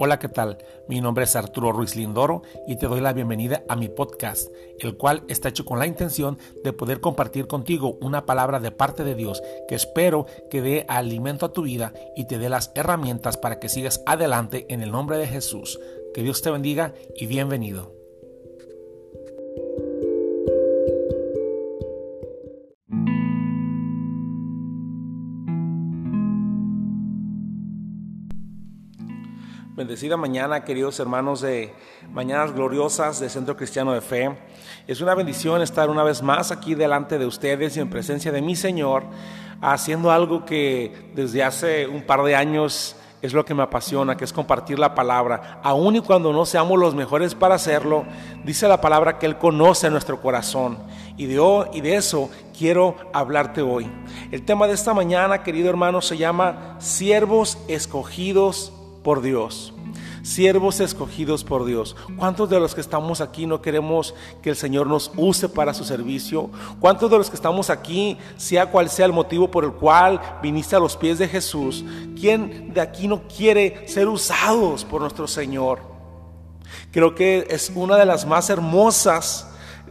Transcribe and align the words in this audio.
Hola, 0.00 0.20
¿qué 0.20 0.28
tal? 0.28 0.58
Mi 0.86 1.00
nombre 1.00 1.24
es 1.24 1.34
Arturo 1.34 1.72
Ruiz 1.72 1.96
Lindoro 1.96 2.42
y 2.68 2.76
te 2.76 2.86
doy 2.86 3.00
la 3.00 3.12
bienvenida 3.12 3.64
a 3.68 3.74
mi 3.74 3.88
podcast, 3.88 4.48
el 4.78 4.96
cual 4.96 5.24
está 5.26 5.48
hecho 5.48 5.64
con 5.64 5.80
la 5.80 5.88
intención 5.88 6.38
de 6.62 6.72
poder 6.72 7.00
compartir 7.00 7.48
contigo 7.48 7.98
una 8.00 8.24
palabra 8.24 8.60
de 8.60 8.70
parte 8.70 9.02
de 9.02 9.16
Dios 9.16 9.42
que 9.66 9.74
espero 9.74 10.26
que 10.50 10.62
dé 10.62 10.86
alimento 10.88 11.46
a 11.46 11.52
tu 11.52 11.62
vida 11.62 11.92
y 12.14 12.28
te 12.28 12.38
dé 12.38 12.48
las 12.48 12.70
herramientas 12.76 13.38
para 13.38 13.58
que 13.58 13.68
sigas 13.68 14.00
adelante 14.06 14.66
en 14.68 14.82
el 14.82 14.92
nombre 14.92 15.18
de 15.18 15.26
Jesús. 15.26 15.80
Que 16.14 16.22
Dios 16.22 16.42
te 16.42 16.52
bendiga 16.52 16.94
y 17.16 17.26
bienvenido. 17.26 17.97
Bendecida 29.88 30.18
mañana, 30.18 30.64
queridos 30.64 31.00
hermanos 31.00 31.40
de 31.40 31.72
Mañanas 32.12 32.52
Gloriosas 32.52 33.20
de 33.20 33.30
Centro 33.30 33.56
Cristiano 33.56 33.94
de 33.94 34.02
Fe. 34.02 34.36
Es 34.86 35.00
una 35.00 35.14
bendición 35.14 35.62
estar 35.62 35.88
una 35.88 36.02
vez 36.02 36.20
más 36.22 36.52
aquí 36.52 36.74
delante 36.74 37.18
de 37.18 37.24
ustedes 37.24 37.74
y 37.74 37.80
en 37.80 37.88
presencia 37.88 38.30
de 38.30 38.42
mi 38.42 38.54
Señor, 38.54 39.04
haciendo 39.62 40.10
algo 40.10 40.44
que 40.44 41.10
desde 41.14 41.42
hace 41.42 41.86
un 41.86 42.02
par 42.02 42.22
de 42.22 42.36
años 42.36 42.96
es 43.22 43.32
lo 43.32 43.46
que 43.46 43.54
me 43.54 43.62
apasiona, 43.62 44.14
que 44.14 44.26
es 44.26 44.32
compartir 44.34 44.78
la 44.78 44.94
palabra. 44.94 45.58
Aun 45.64 45.96
y 45.96 46.00
cuando 46.02 46.34
no 46.34 46.44
seamos 46.44 46.78
los 46.78 46.94
mejores 46.94 47.34
para 47.34 47.54
hacerlo, 47.54 48.04
dice 48.44 48.68
la 48.68 48.82
palabra 48.82 49.18
que 49.18 49.24
Él 49.24 49.38
conoce 49.38 49.88
nuestro 49.88 50.20
corazón. 50.20 50.76
Y 51.16 51.24
de, 51.24 51.40
y 51.72 51.80
de 51.80 51.96
eso 51.96 52.28
quiero 52.54 52.94
hablarte 53.14 53.62
hoy. 53.62 53.90
El 54.32 54.44
tema 54.44 54.66
de 54.66 54.74
esta 54.74 54.92
mañana, 54.92 55.42
querido 55.42 55.70
hermano, 55.70 56.02
se 56.02 56.18
llama 56.18 56.76
Siervos 56.78 57.56
escogidos 57.68 58.74
por 59.02 59.22
Dios. 59.22 59.72
Siervos 60.22 60.80
escogidos 60.80 61.44
por 61.44 61.64
Dios. 61.64 61.96
¿Cuántos 62.16 62.50
de 62.50 62.60
los 62.60 62.74
que 62.74 62.80
estamos 62.80 63.20
aquí 63.20 63.46
no 63.46 63.62
queremos 63.62 64.14
que 64.42 64.50
el 64.50 64.56
Señor 64.56 64.86
nos 64.86 65.10
use 65.16 65.48
para 65.48 65.72
su 65.72 65.84
servicio? 65.84 66.50
¿Cuántos 66.80 67.10
de 67.10 67.16
los 67.16 67.30
que 67.30 67.36
estamos 67.36 67.70
aquí, 67.70 68.18
sea 68.36 68.70
cual 68.70 68.90
sea 68.90 69.06
el 69.06 69.12
motivo 69.12 69.50
por 69.50 69.64
el 69.64 69.72
cual 69.72 70.20
viniste 70.42 70.76
a 70.76 70.80
los 70.80 70.96
pies 70.96 71.18
de 71.18 71.28
Jesús, 71.28 71.84
quién 72.18 72.74
de 72.74 72.80
aquí 72.80 73.08
no 73.08 73.22
quiere 73.28 73.88
ser 73.88 74.08
usados 74.08 74.84
por 74.84 75.00
nuestro 75.00 75.26
Señor? 75.26 75.80
Creo 76.90 77.14
que 77.14 77.46
es 77.48 77.72
una 77.74 77.96
de 77.96 78.04
las 78.04 78.26
más 78.26 78.50
hermosas 78.50 79.46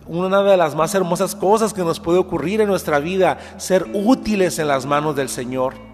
una 0.09 0.41
de 0.41 0.55
las 0.55 0.73
más 0.73 0.95
hermosas 0.95 1.35
cosas 1.35 1.73
que 1.73 1.83
nos 1.83 1.99
puede 1.99 2.17
ocurrir 2.17 2.61
en 2.61 2.69
nuestra 2.69 2.99
vida, 2.99 3.39
ser 3.57 3.85
útiles 3.93 4.57
en 4.57 4.69
las 4.69 4.85
manos 4.85 5.17
del 5.17 5.27
Señor. 5.27 5.86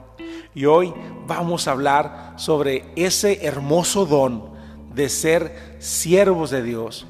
Y 0.56 0.66
hoy 0.66 0.94
vamos 1.28 1.68
a 1.68 1.72
hablar 1.72 2.34
sobre 2.36 2.86
ese 2.96 3.46
hermoso 3.46 4.06
don 4.06 4.52
de 4.94 5.10
ser 5.10 5.78
siervos 5.80 6.52
de 6.52 6.62
Dios. 6.62 7.08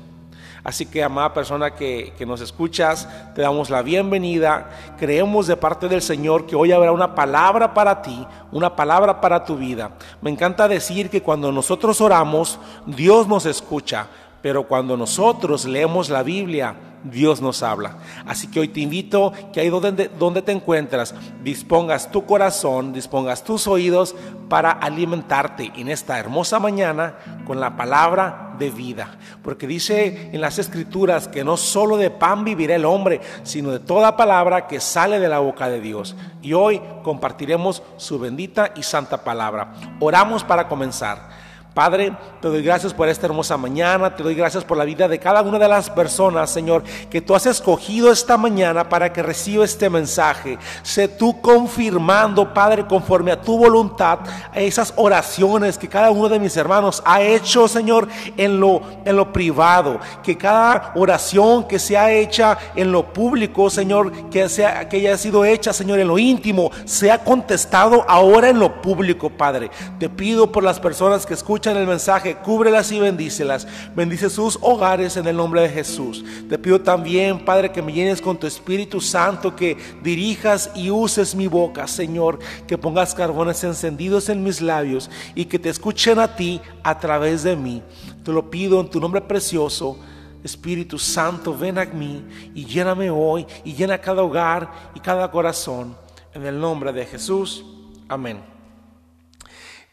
Así 0.63 0.85
que, 0.85 1.03
amada 1.03 1.33
persona 1.33 1.75
que, 1.75 2.13
nos 2.25 2.39
escuchas, 2.39 3.09
te 3.35 3.41
damos 3.41 3.69
la 3.69 3.81
bienvenida. 3.81 4.69
Creemos 4.97 5.45
de 5.47 5.57
parte 5.57 5.89
del 5.89 6.01
Señor 6.01 6.45
que 6.45 6.55
hoy 6.55 6.71
habrá 6.71 6.93
una 6.93 7.13
palabra 7.13 7.73
para 7.73 8.01
ti, 8.01 8.25
una 8.49 8.73
palabra 8.73 9.19
para 9.19 9.43
tu 9.43 9.57
vida. 9.57 9.91
Me 10.21 10.29
encanta 10.31 10.69
decir 10.69 11.09
que 11.09 11.21
cuando 11.21 11.51
nosotros 11.51 11.99
oramos, 11.99 12.59
Dios 12.85 13.27
nos 13.27 13.45
escucha, 13.45 14.07
pero 14.43 14.67
cuando 14.67 14.97
nosotros 14.97 15.63
leemos 15.63 16.09
la 16.09 16.21
Biblia, 16.21 16.75
Dios 17.05 17.41
nos 17.41 17.63
habla. 17.63 17.97
Así 18.25 18.47
que 18.47 18.59
hoy 18.59 18.67
te 18.67 18.81
invito 18.81 19.31
que 19.53 19.61
ahí 19.61 19.69
donde, 19.69 20.09
donde 20.19 20.41
te 20.41 20.51
encuentras, 20.51 21.15
dispongas 21.41 22.11
tu 22.11 22.25
corazón, 22.25 22.91
dispongas 22.91 23.45
tus 23.45 23.67
oídos 23.67 24.13
para 24.49 24.71
alimentarte 24.71 25.71
en 25.77 25.87
esta 25.87 26.19
hermosa 26.19 26.59
mañana 26.59 27.15
con 27.47 27.61
la 27.61 27.77
palabra 27.77 28.53
de 28.59 28.69
vida. 28.69 29.17
Porque 29.41 29.65
dice 29.65 30.29
en 30.33 30.41
las 30.41 30.59
escrituras 30.59 31.29
que 31.29 31.45
no 31.45 31.55
solo 31.55 31.95
de 31.95 32.09
pan 32.09 32.43
vivirá 32.43 32.75
el 32.75 32.83
hombre, 32.83 33.21
sino 33.43 33.71
de 33.71 33.79
toda 33.79 34.17
palabra 34.17 34.67
que 34.67 34.81
sale 34.81 35.19
de 35.19 35.29
la 35.29 35.39
boca 35.39 35.69
de 35.69 35.79
Dios. 35.79 36.17
Y 36.41 36.51
hoy 36.51 36.81
compartiremos 37.01 37.81
su 37.95 38.19
bendita 38.19 38.73
y 38.75 38.83
santa 38.83 39.23
palabra. 39.23 39.73
Oramos 40.01 40.43
para 40.43 40.67
comenzar. 40.67 41.42
Padre, 41.73 42.15
te 42.39 42.49
doy 42.49 42.61
gracias 42.61 42.93
por 42.93 43.09
esta 43.09 43.25
hermosa 43.25 43.57
mañana, 43.57 44.15
te 44.15 44.21
doy 44.21 44.35
gracias 44.35 44.63
por 44.63 44.77
la 44.77 44.83
vida 44.83 45.07
de 45.07 45.17
cada 45.17 45.41
una 45.41 45.57
de 45.57 45.67
las 45.67 45.89
personas, 45.89 46.51
Señor, 46.51 46.83
que 47.09 47.19
tú 47.19 47.33
has 47.33 47.47
escogido 47.47 48.11
esta 48.11 48.37
mañana 48.37 48.87
para 48.87 49.11
que 49.11 49.23
reciba 49.23 49.65
este 49.65 49.89
mensaje. 49.89 50.59
Sé 50.83 51.07
tú 51.07 51.41
confirmando, 51.41 52.53
Padre, 52.53 52.85
conforme 52.85 53.31
a 53.31 53.41
tu 53.41 53.57
voluntad, 53.57 54.19
esas 54.53 54.93
oraciones 54.97 55.79
que 55.79 55.89
cada 55.89 56.11
uno 56.11 56.29
de 56.29 56.37
mis 56.37 56.55
hermanos 56.57 57.01
ha 57.07 57.23
hecho, 57.23 57.67
Señor, 57.67 58.07
en 58.37 58.59
lo, 58.59 58.83
en 59.03 59.15
lo 59.15 59.33
privado. 59.33 59.99
Que 60.21 60.37
cada 60.37 60.91
oración 60.93 61.67
que 61.67 61.79
sea 61.79 62.11
hecha 62.11 62.55
en 62.75 62.91
lo 62.91 63.11
público, 63.11 63.71
Señor, 63.71 64.29
que, 64.29 64.47
sea, 64.47 64.87
que 64.87 64.97
haya 64.97 65.17
sido 65.17 65.43
hecha, 65.43 65.73
Señor, 65.73 65.97
en 65.97 66.07
lo 66.07 66.19
íntimo, 66.19 66.69
sea 66.85 67.23
contestado 67.23 68.05
ahora 68.07 68.49
en 68.49 68.59
lo 68.59 68.79
público, 68.79 69.31
Padre. 69.31 69.71
Te 69.97 70.07
pido 70.07 70.51
por 70.51 70.63
las 70.63 70.79
personas 70.79 71.25
que 71.25 71.33
escuchan 71.33 71.62
en 71.71 71.77
el 71.77 71.87
mensaje, 71.87 72.35
cúbrelas 72.35 72.91
y 72.91 72.99
bendícelas. 72.99 73.67
Bendice 73.95 74.29
sus 74.29 74.57
hogares 74.61 75.17
en 75.17 75.27
el 75.27 75.35
nombre 75.35 75.61
de 75.61 75.69
Jesús. 75.69 76.23
Te 76.49 76.57
pido 76.57 76.81
también, 76.81 77.43
Padre, 77.43 77.71
que 77.71 77.81
me 77.81 77.93
llenes 77.93 78.21
con 78.21 78.37
tu 78.37 78.47
Espíritu 78.47 78.99
Santo, 79.01 79.55
que 79.55 79.77
dirijas 80.01 80.71
y 80.75 80.89
uses 80.89 81.35
mi 81.35 81.47
boca, 81.47 81.87
Señor, 81.87 82.39
que 82.67 82.77
pongas 82.77 83.13
carbones 83.13 83.63
encendidos 83.63 84.29
en 84.29 84.43
mis 84.43 84.61
labios 84.61 85.09
y 85.35 85.45
que 85.45 85.59
te 85.59 85.69
escuchen 85.69 86.19
a 86.19 86.35
ti 86.35 86.61
a 86.83 86.99
través 86.99 87.43
de 87.43 87.55
mí. 87.55 87.81
Te 88.23 88.31
lo 88.31 88.49
pido 88.49 88.79
en 88.79 88.89
tu 88.89 88.99
nombre 88.99 89.21
precioso. 89.21 89.99
Espíritu 90.43 90.99
Santo, 90.99 91.57
ven 91.57 91.77
a 91.77 91.85
mí 91.85 92.25
y 92.53 92.65
lléname 92.65 93.09
hoy 93.09 93.45
y 93.63 93.73
llena 93.73 93.97
cada 93.97 94.23
hogar 94.23 94.69
y 94.93 94.99
cada 94.99 95.31
corazón. 95.31 95.95
En 96.33 96.45
el 96.45 96.59
nombre 96.59 96.91
de 96.91 97.05
Jesús. 97.05 97.63
Amén. 98.09 98.52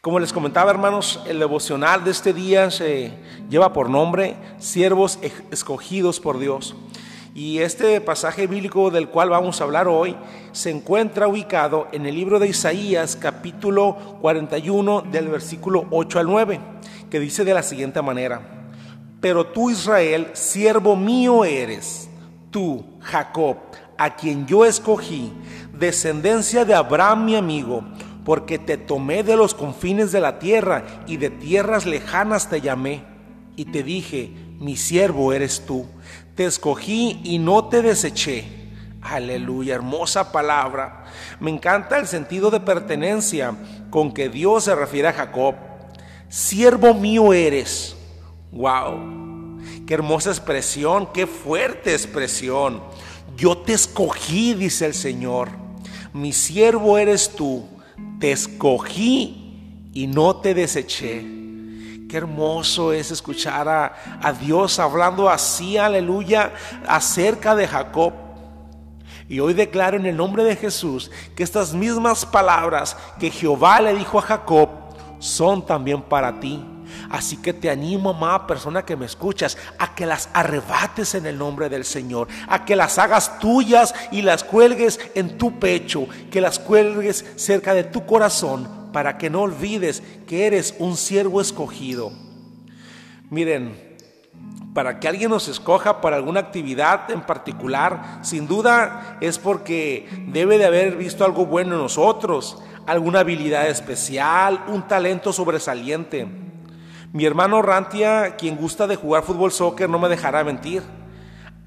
Como 0.03 0.19
les 0.19 0.33
comentaba, 0.33 0.71
hermanos, 0.71 1.21
el 1.27 1.37
devocional 1.37 2.03
de 2.03 2.09
este 2.09 2.33
día 2.33 2.71
se 2.71 3.11
lleva 3.51 3.71
por 3.71 3.87
nombre 3.87 4.35
Siervos 4.57 5.19
escogidos 5.51 6.19
por 6.19 6.39
Dios. 6.39 6.75
Y 7.35 7.59
este 7.59 8.01
pasaje 8.01 8.47
bíblico 8.47 8.89
del 8.89 9.09
cual 9.09 9.29
vamos 9.29 9.61
a 9.61 9.63
hablar 9.63 9.87
hoy 9.87 10.15
se 10.53 10.71
encuentra 10.71 11.27
ubicado 11.27 11.87
en 11.91 12.07
el 12.07 12.15
libro 12.15 12.39
de 12.39 12.47
Isaías 12.47 13.15
capítulo 13.15 14.17
41 14.21 15.01
del 15.03 15.27
versículo 15.27 15.85
8 15.91 16.17
al 16.17 16.25
9, 16.25 16.59
que 17.11 17.19
dice 17.19 17.43
de 17.43 17.53
la 17.53 17.61
siguiente 17.61 18.01
manera, 18.01 18.41
Pero 19.19 19.45
tú 19.45 19.69
Israel, 19.69 20.31
siervo 20.33 20.95
mío 20.95 21.45
eres, 21.45 22.09
tú 22.49 22.83
Jacob, 23.01 23.57
a 23.99 24.15
quien 24.15 24.47
yo 24.47 24.65
escogí, 24.65 25.31
descendencia 25.77 26.65
de 26.65 26.73
Abraham 26.73 27.25
mi 27.25 27.35
amigo, 27.35 27.83
porque 28.23 28.59
te 28.59 28.77
tomé 28.77 29.23
de 29.23 29.35
los 29.35 29.53
confines 29.53 30.11
de 30.11 30.19
la 30.19 30.39
tierra 30.39 30.83
y 31.07 31.17
de 31.17 31.29
tierras 31.29 31.85
lejanas 31.85 32.49
te 32.49 32.61
llamé. 32.61 33.03
Y 33.55 33.65
te 33.65 33.83
dije, 33.83 34.31
mi 34.59 34.77
siervo 34.77 35.33
eres 35.33 35.65
tú. 35.65 35.85
Te 36.35 36.45
escogí 36.45 37.19
y 37.23 37.39
no 37.39 37.65
te 37.65 37.81
deseché. 37.81 38.45
Aleluya, 39.01 39.75
hermosa 39.75 40.31
palabra. 40.31 41.05
Me 41.39 41.49
encanta 41.49 41.97
el 41.97 42.07
sentido 42.07 42.51
de 42.51 42.59
pertenencia 42.59 43.55
con 43.89 44.13
que 44.13 44.29
Dios 44.29 44.65
se 44.65 44.75
refiere 44.75 45.07
a 45.07 45.13
Jacob. 45.13 45.55
Siervo 46.29 46.93
mío 46.93 47.33
eres. 47.33 47.95
Wow, 48.51 49.59
qué 49.87 49.93
hermosa 49.93 50.29
expresión, 50.29 51.07
qué 51.13 51.25
fuerte 51.25 51.93
expresión. 51.93 52.81
Yo 53.35 53.57
te 53.57 53.73
escogí, 53.73 54.53
dice 54.53 54.85
el 54.85 54.93
Señor. 54.93 55.49
Mi 56.13 56.31
siervo 56.31 56.97
eres 56.97 57.31
tú 57.35 57.65
te 58.21 58.31
escogí 58.31 59.89
y 59.93 60.07
no 60.07 60.37
te 60.37 60.53
deseché. 60.53 61.25
Qué 62.07 62.17
hermoso 62.17 62.93
es 62.93 63.09
escuchar 63.09 63.67
a, 63.67 64.33
Dios 64.33 64.79
hablando 64.79 65.27
así, 65.27 65.77
aleluya, 65.77 66.53
acerca 66.87 67.55
de 67.55 67.67
Jacob. 67.67 68.13
Y 69.27 69.39
hoy 69.39 69.53
declaro 69.53 69.97
en 69.97 70.05
el 70.05 70.15
nombre 70.15 70.43
de 70.43 70.55
Jesús 70.55 71.09
que 71.35 71.43
estas 71.43 71.73
mismas 71.73 72.25
palabras 72.25 72.95
que 73.19 73.31
Jehová 73.31 73.81
le 73.81 73.95
dijo 73.95 74.19
a 74.19 74.21
Jacob 74.21 74.69
son 75.19 75.65
también 75.65 76.01
para 76.01 76.39
ti. 76.39 76.63
Así 77.09 77.37
que 77.37 77.53
te 77.53 77.69
animo, 77.69 78.11
amada 78.11 78.47
persona 78.47 78.85
que 78.85 78.95
me 78.95 79.05
escuchas, 79.05 79.57
a 79.77 79.95
que 79.95 80.05
las 80.05 80.29
arrebates 80.33 81.15
en 81.15 81.25
el 81.25 81.37
nombre 81.37 81.69
del 81.69 81.85
Señor, 81.85 82.27
a 82.47 82.65
que 82.65 82.75
las 82.75 82.97
hagas 82.97 83.39
tuyas 83.39 83.93
y 84.11 84.21
las 84.21 84.43
cuelgues 84.43 84.99
en 85.15 85.37
tu 85.37 85.59
pecho, 85.59 86.07
que 86.31 86.41
las 86.41 86.59
cuelgues 86.59 87.25
cerca 87.35 87.73
de 87.73 87.83
tu 87.83 88.05
corazón, 88.05 88.91
para 88.91 89.17
que 89.17 89.29
no 89.29 89.41
olvides 89.41 90.03
que 90.27 90.47
eres 90.47 90.75
un 90.79 90.97
siervo 90.97 91.41
escogido. 91.41 92.11
Miren, 93.29 93.91
para 94.73 94.99
que 94.99 95.07
alguien 95.07 95.29
nos 95.29 95.47
escoja 95.47 96.01
para 96.01 96.15
alguna 96.15 96.39
actividad 96.39 97.11
en 97.11 97.21
particular, 97.21 98.19
sin 98.21 98.47
duda 98.47 99.17
es 99.21 99.37
porque 99.37 100.07
debe 100.27 100.57
de 100.57 100.65
haber 100.65 100.95
visto 100.95 101.25
algo 101.25 101.45
bueno 101.45 101.75
en 101.75 101.81
nosotros, 101.81 102.61
alguna 102.87 103.19
habilidad 103.19 103.67
especial, 103.67 104.63
un 104.67 104.87
talento 104.87 105.33
sobresaliente. 105.33 106.27
Mi 107.13 107.25
hermano 107.25 107.61
Rantia, 107.61 108.37
quien 108.37 108.55
gusta 108.55 108.87
de 108.87 108.95
jugar 108.95 109.23
fútbol 109.23 109.51
soccer, 109.51 109.89
no 109.89 109.99
me 109.99 110.07
dejará 110.07 110.45
mentir 110.45 110.81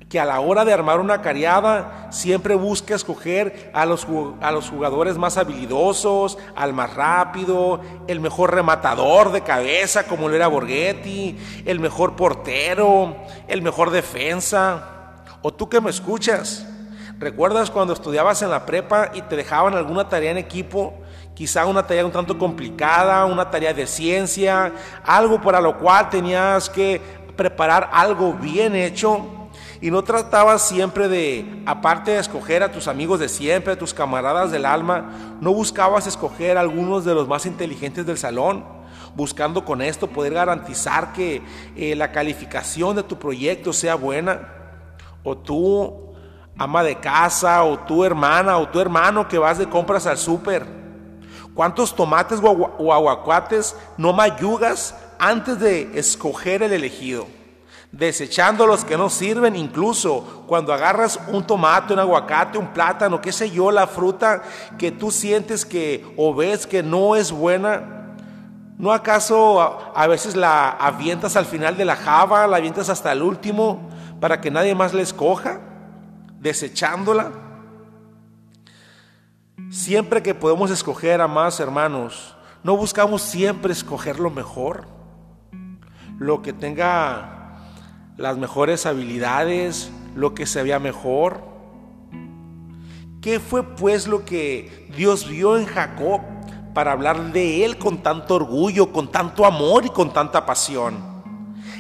que 0.09 0.19
a 0.19 0.25
la 0.25 0.41
hora 0.41 0.65
de 0.65 0.73
armar 0.73 1.01
una 1.01 1.21
cariada 1.21 2.09
siempre 2.11 2.55
busca 2.55 2.95
escoger 2.95 3.71
a 3.75 3.85
los, 3.85 4.07
a 4.41 4.53
los 4.53 4.71
jugadores 4.71 5.19
más 5.19 5.37
habilidosos, 5.37 6.39
al 6.57 6.73
más 6.73 6.95
rápido, 6.95 7.81
el 8.07 8.21
mejor 8.21 8.55
rematador 8.55 9.33
de 9.33 9.43
cabeza 9.43 10.05
como 10.05 10.31
lo 10.31 10.35
era 10.35 10.49
Borghetti, 10.49 11.37
el 11.67 11.79
mejor 11.79 12.17
portero, 12.17 13.15
el 13.47 13.61
mejor 13.61 13.91
defensa. 13.91 15.17
O 15.43 15.53
tú 15.53 15.69
que 15.69 15.81
me 15.81 15.91
escuchas, 15.91 16.67
¿recuerdas 17.25 17.71
cuando 17.71 17.95
estudiabas 17.95 18.43
en 18.43 18.51
la 18.51 18.67
prepa 18.67 19.11
y 19.15 19.23
te 19.23 19.35
dejaban 19.35 19.75
alguna 19.75 20.07
tarea 20.11 20.31
en 20.31 20.37
equipo? 20.37 20.93
Quizá 21.33 21.65
una 21.65 21.87
tarea 21.87 22.05
un 22.05 22.13
tanto 22.13 22.39
complicada, 22.39 23.25
una 23.25 23.51
tarea 23.51 23.73
de 23.73 23.87
ciencia, 23.87 24.71
algo 25.03 25.41
para 25.41 25.59
lo 25.59 25.79
cual 25.79 26.11
tenías 26.11 26.69
que 26.69 27.01
preparar 27.35 27.89
algo 27.93 28.35
bien 28.35 28.77
hecho 28.77 29.27
y 29.81 29.91
no 29.91 30.05
tratabas 30.05 30.69
siempre 30.69 31.09
de, 31.09 31.63
aparte 31.65 32.11
de 32.11 32.19
escoger 32.19 32.63
a 32.63 32.71
tus 32.71 32.89
amigos 32.89 33.21
de 33.21 33.31
siempre, 33.31 33.73
a 33.73 33.79
tus 33.79 33.95
camaradas 33.95 34.51
del 34.51 34.67
alma, 34.67 35.39
no 35.41 35.55
buscabas 35.55 36.07
escoger 36.07 36.59
a 36.59 36.61
algunos 36.61 37.07
de 37.07 37.15
los 37.15 37.27
más 37.27 37.47
inteligentes 37.47 38.05
del 38.05 38.19
salón, 38.19 38.65
buscando 39.15 39.65
con 39.65 39.81
esto 39.81 40.09
poder 40.09 40.35
garantizar 40.35 41.15
que 41.15 41.41
eh, 41.75 41.95
la 41.97 42.13
calificación 42.13 42.97
de 42.97 43.03
tu 43.03 43.19
proyecto 43.19 43.73
sea 43.73 43.95
buena. 43.95 44.49
O 45.23 45.39
tú, 45.39 46.14
ama 46.59 46.83
de 46.83 46.97
casa, 46.97 47.63
o 47.65 47.79
tu 47.79 48.05
hermana, 48.05 48.59
o 48.59 48.69
tu 48.69 48.81
hermano 48.81 49.29
que 49.29 49.39
vas 49.39 49.59
de 49.59 49.69
compras 49.69 50.07
al 50.07 50.19
súper. 50.19 50.67
¿Cuántos 51.55 51.95
tomates 51.95 52.41
o 52.43 52.93
aguacates 52.93 53.77
no 53.97 54.13
mayugas 54.13 54.95
antes 55.19 55.59
de 55.61 55.99
escoger 55.99 56.63
el 56.63 56.73
elegido? 56.73 57.27
desechando 57.97 58.67
los 58.67 58.85
que 58.85 58.97
no 58.97 59.09
sirven, 59.09 59.55
incluso 59.55 60.45
cuando 60.49 60.73
agarras 60.73 61.21
un 61.29 61.47
tomate, 61.47 61.93
un 61.93 62.01
aguacate, 62.01 62.59
un 62.59 62.69
plátano, 62.69 63.21
qué 63.21 63.31
sé 63.31 63.51
yo, 63.51 63.71
la 63.71 63.87
fruta 63.87 64.43
que 64.79 64.91
tú 64.91 65.11
sientes 65.11 65.65
que 65.65 66.05
o 66.17 66.35
ves 66.35 66.67
que 66.67 66.83
no 66.83 67.15
es 67.15 67.31
buena, 67.31 68.15
¿no 68.79 68.93
acaso 68.93 69.93
a, 69.95 70.07
veces 70.09 70.35
la 70.35 70.71
avientas 70.71 71.37
al 71.37 71.47
final 71.47 71.77
de 71.77 71.85
la 71.85 71.95
java, 71.95 72.47
la 72.49 72.57
avientas 72.57 72.89
hasta 72.89 73.13
el 73.13 73.23
último 73.23 73.89
para 74.21 74.41
que 74.41 74.51
nadie 74.51 74.75
más 74.75 74.93
la 74.93 75.03
escoja, 75.03 75.61
desechándola? 76.45 77.33
Siempre 79.71 80.23
que 80.23 80.35
podemos 80.35 80.71
escoger 80.71 81.23
a 81.23 81.27
más 81.27 81.59
hermanos, 81.59 82.37
no 82.63 82.77
buscamos 82.77 83.23
siempre 83.23 83.73
escoger 83.73 84.21
lo 84.21 84.31
mejor, 84.31 84.87
lo 86.19 86.43
que 86.43 86.53
tenga 86.53 87.63
las 88.19 88.37
mejores 88.37 88.85
habilidades, 88.85 89.91
lo 90.15 90.35
que 90.35 90.45
se 90.45 90.63
veía 90.63 90.79
mejor. 90.79 91.41
¿Qué 93.23 93.41
fue 93.41 93.63
pues 93.63 94.07
lo 94.07 94.27
que 94.27 94.87
Dios 94.95 95.27
vio 95.27 95.57
en 95.57 95.65
Jacob 95.65 96.21
para 96.75 96.93
hablar 96.93 97.33
de 97.33 97.65
él 97.65 97.79
con 97.79 98.03
tanto 98.03 98.35
orgullo, 98.35 98.93
con 98.93 99.11
tanto 99.11 99.47
amor 99.47 99.87
y 99.87 99.89
con 99.89 100.13
tanta 100.13 100.45
pasión? 100.45 100.95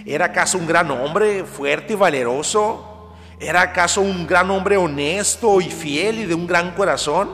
¿Era 0.06 0.26
acaso 0.26 0.56
un 0.56 0.66
gran 0.66 0.90
hombre 0.90 1.44
fuerte 1.44 1.92
y 1.92 1.96
valeroso? 1.96 2.93
¿Era 3.44 3.60
acaso 3.60 4.00
un 4.00 4.26
gran 4.26 4.50
hombre 4.50 4.78
honesto 4.78 5.60
y 5.60 5.68
fiel 5.68 6.20
y 6.20 6.24
de 6.24 6.34
un 6.34 6.46
gran 6.46 6.74
corazón? 6.74 7.28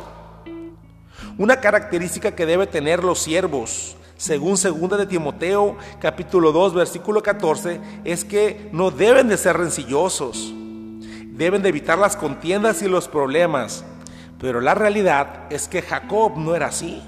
Una 1.38 1.60
característica 1.60 2.34
que 2.34 2.46
debe 2.46 2.66
tener 2.66 3.04
los 3.04 3.20
siervos 3.20 3.96
según 4.16 4.56
segunda 4.56 4.96
de 4.96 5.06
Timoteo 5.06 5.76
capítulo 6.00 6.50
2 6.50 6.74
versículo 6.74 7.22
14, 7.22 7.80
es 8.04 8.24
que 8.24 8.68
no 8.72 8.90
deben 8.90 9.28
de 9.28 9.36
ser 9.36 9.56
rencillosos, 9.56 10.52
deben 11.28 11.62
de 11.62 11.68
evitar 11.68 11.96
las 11.96 12.16
contiendas 12.16 12.82
y 12.82 12.88
los 12.88 13.06
problemas. 13.06 13.84
Pero 14.40 14.60
la 14.60 14.74
realidad 14.74 15.44
es 15.48 15.68
que 15.68 15.80
Jacob 15.80 16.36
no 16.36 16.56
era 16.56 16.66
así. 16.66 17.00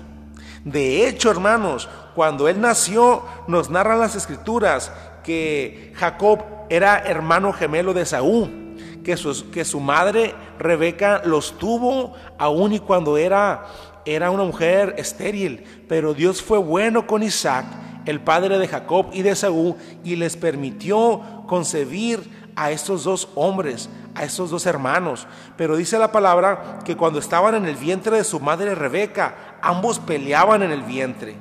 De 0.65 1.09
hecho, 1.09 1.29
hermanos, 1.29 1.89
cuando 2.15 2.47
él 2.47 2.61
nació, 2.61 3.25
nos 3.49 3.69
narran 3.69 3.99
las 3.99 4.15
escrituras 4.15 4.93
que 5.25 5.93
Jacob 5.97 6.45
era 6.71 7.01
hermano 7.01 7.53
gemelo 7.53 7.95
de 7.95 8.07
Saúl, 8.07 8.62
que 9.05 9.17
su, 9.17 9.51
que 9.51 9.65
su 9.65 9.81
madre 9.81 10.35
Rebeca 10.59 11.23
los 11.25 11.59
tuvo 11.59 12.15
aún 12.39 12.73
y 12.73 12.79
cuando 12.79 13.17
era 13.17 13.67
era 14.05 14.31
una 14.31 14.45
mujer 14.45 14.95
estéril, 14.99 15.65
pero 15.89 16.15
Dios 16.15 16.43
fue 16.43 16.59
bueno 16.59 17.07
con 17.07 17.23
Isaac, 17.23 17.67
el 18.05 18.21
padre 18.21 18.59
de 18.59 18.67
Jacob 18.67 19.07
y 19.13 19.23
de 19.23 19.37
Saúl, 19.37 19.77
y 20.03 20.17
les 20.17 20.37
permitió 20.37 21.45
concebir 21.47 22.51
a 22.57 22.71
estos 22.71 23.05
dos 23.05 23.29
hombres, 23.35 23.89
a 24.15 24.25
estos 24.25 24.51
dos 24.51 24.67
hermanos. 24.67 25.27
Pero 25.57 25.77
dice 25.77 25.99
la 25.99 26.11
palabra 26.11 26.81
que 26.85 26.97
cuando 26.97 27.19
estaban 27.19 27.55
en 27.55 27.67
el 27.67 27.77
vientre 27.77 28.17
de 28.17 28.25
su 28.25 28.41
madre 28.41 28.75
Rebeca, 28.75 29.59
ambos 29.63 30.01
peleaban 30.01 30.63
en 30.63 30.73
el 30.73 30.83
vientre. 30.83 31.37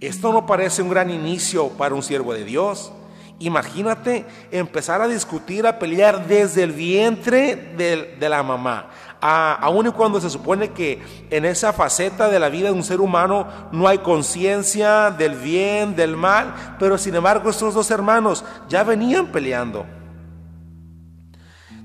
Esto 0.00 0.32
no 0.32 0.46
parece 0.46 0.82
un 0.82 0.90
gran 0.90 1.10
inicio 1.10 1.68
para 1.68 1.94
un 1.94 2.02
siervo 2.02 2.32
de 2.32 2.44
Dios. 2.44 2.92
Imagínate 3.38 4.24
empezar 4.50 5.02
a 5.02 5.08
discutir, 5.08 5.66
a 5.66 5.78
pelear 5.78 6.26
desde 6.26 6.62
el 6.62 6.72
vientre 6.72 7.56
de, 7.76 8.28
la 8.28 8.42
mamá 8.42 8.88
aun 9.20 9.86
y 9.86 9.90
cuando 9.90 10.20
se 10.20 10.30
supone 10.30 10.70
que 10.70 11.02
en 11.30 11.44
esa 11.44 11.72
faceta 11.72 12.28
de 12.28 12.38
la 12.38 12.48
vida 12.48 12.68
de 12.68 12.74
un 12.74 12.84
ser 12.84 13.00
humano 13.00 13.46
no 13.72 13.88
hay 13.88 13.98
conciencia 13.98 15.10
del 15.10 15.34
bien, 15.34 15.96
del 15.96 16.16
mal, 16.16 16.54
pero 16.78 16.98
sin 16.98 17.14
embargo 17.14 17.50
estos 17.50 17.74
dos 17.74 17.90
hermanos 17.90 18.44
ya 18.68 18.84
venían 18.84 19.26
peleando. 19.26 19.86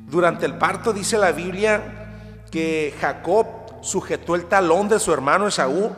Durante 0.08 0.46
el 0.46 0.58
parto 0.58 0.92
dice 0.94 1.18
la 1.18 1.32
Biblia 1.32 2.44
que 2.52 2.94
Jacob 3.00 3.48
sujetó 3.82 4.36
el 4.36 4.46
talón 4.46 4.90
de 4.90 5.00
su 5.00 5.14
hermano 5.14 5.48
Esaú, 5.48 5.96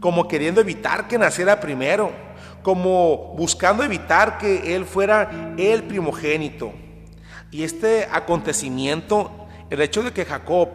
como 0.00 0.26
queriendo 0.26 0.60
evitar 0.60 1.06
que 1.06 1.18
naciera 1.18 1.60
primero, 1.60 2.25
como 2.66 3.32
buscando 3.36 3.84
evitar 3.84 4.38
que 4.38 4.74
él 4.74 4.86
fuera 4.86 5.54
el 5.56 5.84
primogénito. 5.84 6.72
Y 7.52 7.62
este 7.62 8.08
acontecimiento 8.10 9.30
el 9.70 9.80
hecho 9.82 10.02
de 10.02 10.12
que 10.12 10.24
Jacob 10.24 10.70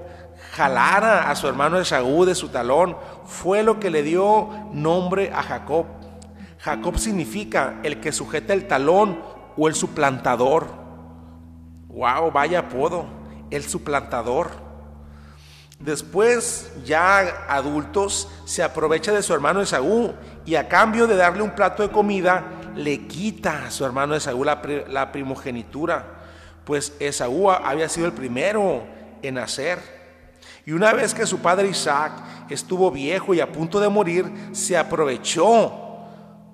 jalara 0.53 1.29
a 1.29 1.35
su 1.35 1.49
hermano 1.49 1.77
Esaú 1.77 2.23
de 2.23 2.33
su 2.33 2.47
talón 2.47 2.95
fue 3.25 3.61
lo 3.61 3.77
que 3.81 3.89
le 3.89 4.03
dio 4.03 4.47
nombre 4.71 5.33
a 5.33 5.43
Jacob. 5.43 5.85
Jacob 6.59 6.97
significa 6.97 7.81
el 7.83 7.99
que 7.99 8.13
sujeta 8.13 8.53
el 8.53 8.69
talón 8.69 9.19
o 9.57 9.67
el 9.67 9.75
suplantador. 9.75 10.67
Wow, 11.89 12.31
vaya 12.31 12.59
apodo, 12.59 13.03
el 13.49 13.63
suplantador. 13.63 14.70
Después, 15.83 16.71
ya 16.85 17.45
adultos, 17.47 18.29
se 18.45 18.61
aprovecha 18.61 19.11
de 19.11 19.23
su 19.23 19.33
hermano 19.33 19.61
Esaú 19.61 20.13
y 20.45 20.55
a 20.55 20.67
cambio 20.67 21.07
de 21.07 21.15
darle 21.15 21.41
un 21.41 21.55
plato 21.55 21.81
de 21.83 21.89
comida, 21.89 22.43
le 22.75 23.07
quita 23.07 23.65
a 23.65 23.71
su 23.71 23.83
hermano 23.83 24.15
Esaú 24.15 24.43
la, 24.43 25.11
primogenitura 25.11 26.21
pues 26.65 26.93
Esaú 26.99 27.49
había 27.49 27.89
sido 27.89 28.05
el 28.07 28.13
primero 28.13 28.83
en 29.21 29.35
nacer. 29.35 29.79
Y 30.65 30.71
una 30.71 30.93
vez 30.93 31.13
que 31.13 31.25
su 31.25 31.39
padre 31.39 31.67
Isaac 31.67 32.13
estuvo 32.49 32.91
viejo 32.91 33.33
y 33.33 33.39
a 33.39 33.51
punto 33.51 33.79
de 33.79 33.89
morir, 33.89 34.31
se 34.51 34.77
aprovechó 34.77 35.71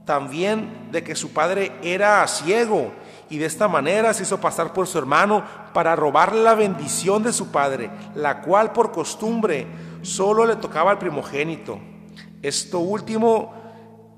también 0.06 0.90
de 0.92 1.04
que 1.04 1.16
su 1.16 1.34
padre 1.34 1.74
era 1.84 2.26
ciego 2.28 2.94
y 3.30 3.38
de 3.38 3.46
esta 3.46 3.68
manera 3.68 4.14
se 4.14 4.24
hizo 4.24 4.40
pasar 4.40 4.74
por 4.74 4.88
su 4.88 4.98
hermano 4.98 5.44
para 5.74 5.96
robarle 5.96 6.44
la 6.44 6.56
bendición 6.56 7.24
de 7.24 7.34
su 7.34 7.52
padre, 7.52 7.90
la 8.16 8.42
cual 8.42 8.72
por 8.72 8.92
costumbre 8.92 9.68
solo 10.02 10.46
le 10.46 10.56
tocaba 10.56 10.92
al 10.92 10.98
primogénito. 10.98 11.80
Esto 12.42 12.80
último 12.80 13.54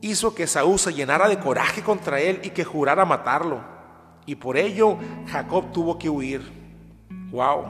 hizo 0.02 0.34
que 0.36 0.48
Saúl 0.48 0.80
se 0.80 0.94
llenara 0.94 1.28
de 1.28 1.40
coraje 1.40 1.82
contra 1.82 2.20
él 2.20 2.42
y 2.44 2.52
que 2.52 2.64
jurara 2.64 3.06
matarlo 3.06 3.80
y 4.30 4.36
por 4.36 4.58
ello 4.58 4.96
Jacob 5.26 5.72
tuvo 5.72 5.98
que 5.98 6.08
huir. 6.08 6.44
Wow. 7.32 7.66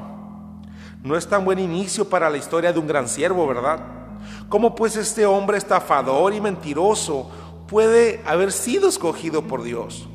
No 1.02 1.16
es 1.16 1.26
tan 1.26 1.46
buen 1.46 1.58
inicio 1.58 2.10
para 2.10 2.30
la 2.30 2.36
historia 2.36 2.74
de 2.74 2.80
un 2.80 2.86
gran 2.86 3.08
siervo, 3.08 3.48
¿verdad? 3.48 3.80
¿Cómo 4.50 4.76
pues 4.76 4.98
este 4.98 5.26
hombre 5.26 5.58
estafador 5.58 6.34
y 6.34 6.42
mentiroso 6.42 7.32
puede 7.66 8.22
haber 8.26 8.52
sido 8.52 8.90
escogido 8.90 9.44
por 9.44 9.64
Dios? 9.64 10.10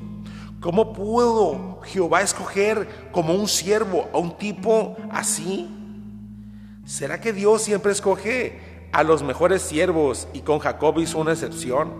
¿Cómo 0.64 0.94
pudo 0.94 1.82
Jehová 1.82 2.22
escoger 2.22 2.88
como 3.12 3.34
un 3.34 3.48
siervo 3.48 4.08
a 4.14 4.16
un 4.16 4.38
tipo 4.38 4.96
así? 5.10 5.68
¿Será 6.86 7.20
que 7.20 7.34
Dios 7.34 7.60
siempre 7.60 7.92
escoge 7.92 8.88
a 8.90 9.02
los 9.02 9.22
mejores 9.22 9.60
siervos 9.60 10.26
y 10.32 10.40
con 10.40 10.60
Jacob 10.60 10.98
hizo 11.00 11.18
una 11.18 11.32
excepción? 11.32 11.92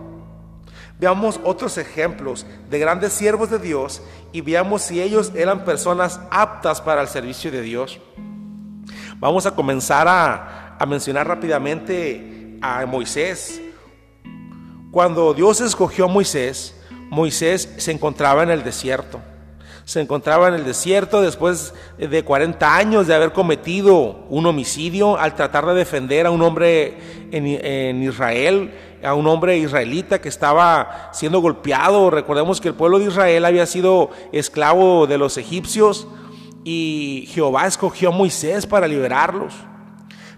Veamos 0.99 1.39
otros 1.43 1.77
ejemplos 1.77 2.47
de 2.67 2.79
grandes 2.79 3.13
siervos 3.13 3.51
de 3.51 3.59
Dios 3.59 4.01
y 4.31 4.41
veamos 4.41 4.81
si 4.81 4.99
ellos 4.99 5.31
eran 5.35 5.63
personas 5.63 6.19
aptas 6.31 6.81
para 6.81 7.03
el 7.03 7.07
servicio 7.07 7.51
de 7.51 7.61
Dios. 7.61 8.01
Vamos 9.19 9.45
a 9.45 9.51
comenzar 9.53 10.07
a, 10.07 10.83
mencionar 10.87 11.27
rápidamente 11.27 12.57
a 12.63 12.83
Moisés. 12.87 13.61
Cuando 14.89 15.35
Dios 15.35 15.61
escogió 15.61 16.05
a 16.05 16.07
Moisés, 16.07 16.74
Moisés 17.09 17.73
se 17.77 17.91
encontraba 17.91 18.43
en 18.43 18.49
el 18.49 18.63
desierto. 18.63 19.21
Se 19.85 20.01
encontraba 20.01 20.47
en 20.47 20.55
el 20.55 20.65
desierto 20.65 21.21
después 21.21 21.73
de 21.99 22.23
40 22.23 22.75
años 22.75 23.05
de 23.05 23.13
haber 23.13 23.33
cometido 23.33 24.25
un 24.29 24.47
homicidio 24.47 25.19
al 25.19 25.35
tratar 25.35 25.63
de 25.67 25.75
defender 25.75 26.25
a 26.25 26.31
un 26.31 26.41
hombre 26.41 26.97
en, 27.31 28.01
Israel, 28.01 28.73
a 29.03 29.13
un 29.13 29.27
hombre 29.27 29.59
israelita 29.59 30.19
que 30.19 30.29
estaba 30.29 31.11
siendo 31.13 31.39
golpeado. 31.39 32.09
Recordemos 32.09 32.59
que 32.59 32.69
el 32.69 32.73
pueblo 32.73 32.97
de 32.97 33.05
Israel 33.05 33.45
había 33.45 33.67
sido 33.67 34.09
esclavo 34.31 35.05
de 35.05 35.19
los 35.19 35.37
egipcios 35.37 36.07
y 36.63 37.29
Jehová 37.31 37.67
escogió 37.67 38.09
a 38.09 38.11
Moisés 38.11 38.65
para 38.65 38.87
liberarlos. 38.87 39.53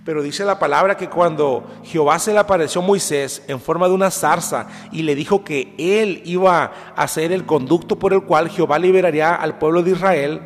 Pero 0.07 0.23
dice 0.23 0.45
la 0.45 0.57
palabra 0.57 0.95
que 0.95 1.09
cuando 1.09 1.67
Jehová 1.83 2.17
se 2.17 2.31
le 2.31 2.39
apareció 2.39 2.79
a 2.79 2.85
Moisés 2.85 3.43
en 3.49 3.59
forma 3.59 3.89
de 3.89 3.93
una 3.93 4.09
zarza 4.09 4.65
y 4.89 5.01
le 5.01 5.15
dijo 5.15 5.43
que 5.43 5.75
él 5.77 6.21
iba 6.23 6.71
a 6.95 7.07
ser 7.09 7.33
el 7.33 7.45
conducto 7.45 7.99
por 7.99 8.13
el 8.13 8.23
cual 8.23 8.47
Jehová 8.47 8.79
liberaría 8.79 9.35
al 9.35 9.57
pueblo 9.57 9.83
de 9.83 9.91
Israel, 9.91 10.41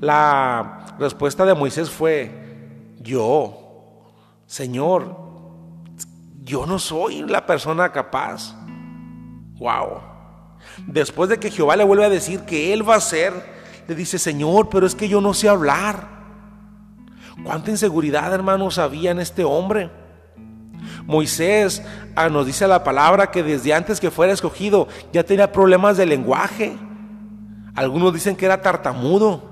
la 0.00 0.96
respuesta 0.98 1.46
de 1.46 1.54
Moisés 1.54 1.88
fue, 1.88 2.32
yo, 2.98 4.08
Señor, 4.48 5.16
yo 6.42 6.66
no 6.66 6.80
soy 6.80 7.22
la 7.22 7.46
persona 7.46 7.92
capaz. 7.92 8.56
Wow. 9.60 10.00
Después 10.88 11.30
de 11.30 11.38
que 11.38 11.52
Jehová 11.52 11.76
le 11.76 11.84
vuelve 11.84 12.06
a 12.06 12.10
decir 12.10 12.40
que 12.40 12.72
él 12.72 12.88
va 12.88 12.96
a 12.96 13.00
ser, 13.00 13.32
le 13.86 13.94
dice, 13.94 14.18
Señor, 14.18 14.68
pero 14.68 14.84
es 14.84 14.96
que 14.96 15.08
yo 15.08 15.20
no 15.20 15.32
sé 15.32 15.48
hablar. 15.48 16.19
¿Cuánta 17.44 17.70
inseguridad, 17.70 18.32
hermanos, 18.32 18.78
había 18.78 19.10
en 19.10 19.20
este 19.20 19.44
hombre? 19.44 19.90
Moisés 21.06 21.82
ah, 22.14 22.28
nos 22.28 22.46
dice 22.46 22.66
la 22.66 22.84
palabra 22.84 23.30
que 23.30 23.42
desde 23.42 23.74
antes 23.74 24.00
que 24.00 24.10
fuera 24.10 24.32
escogido 24.32 24.88
ya 25.12 25.24
tenía 25.24 25.52
problemas 25.52 25.96
de 25.96 26.06
lenguaje. 26.06 26.76
Algunos 27.74 28.12
dicen 28.12 28.36
que 28.36 28.46
era 28.46 28.60
tartamudo. 28.60 29.48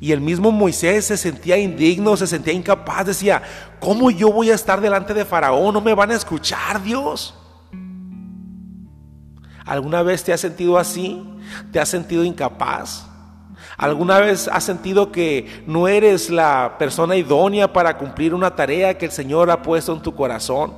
Y 0.00 0.12
el 0.12 0.20
mismo 0.20 0.50
Moisés 0.50 1.06
se 1.06 1.16
sentía 1.16 1.56
indigno, 1.56 2.16
se 2.16 2.26
sentía 2.26 2.52
incapaz, 2.52 3.06
decía, 3.06 3.42
¿cómo 3.80 4.10
yo 4.10 4.32
voy 4.32 4.50
a 4.50 4.54
estar 4.54 4.80
delante 4.80 5.14
de 5.14 5.24
Faraón? 5.24 5.74
¿No 5.74 5.80
me 5.80 5.94
van 5.94 6.10
a 6.10 6.14
escuchar, 6.14 6.82
Dios? 6.82 7.34
¿Alguna 9.64 10.02
vez 10.02 10.24
te 10.24 10.32
has 10.32 10.40
sentido 10.40 10.78
así? 10.78 11.22
¿Te 11.72 11.78
has 11.78 11.88
sentido 11.88 12.24
incapaz? 12.24 13.08
¿Alguna 13.78 14.18
vez 14.18 14.48
has 14.48 14.64
sentido 14.64 15.12
que 15.12 15.62
no 15.64 15.86
eres 15.86 16.30
la 16.30 16.74
persona 16.80 17.14
idónea 17.14 17.72
para 17.72 17.96
cumplir 17.96 18.34
una 18.34 18.56
tarea 18.56 18.98
que 18.98 19.06
el 19.06 19.12
Señor 19.12 19.52
ha 19.52 19.62
puesto 19.62 19.92
en 19.92 20.02
tu 20.02 20.16
corazón? 20.16 20.74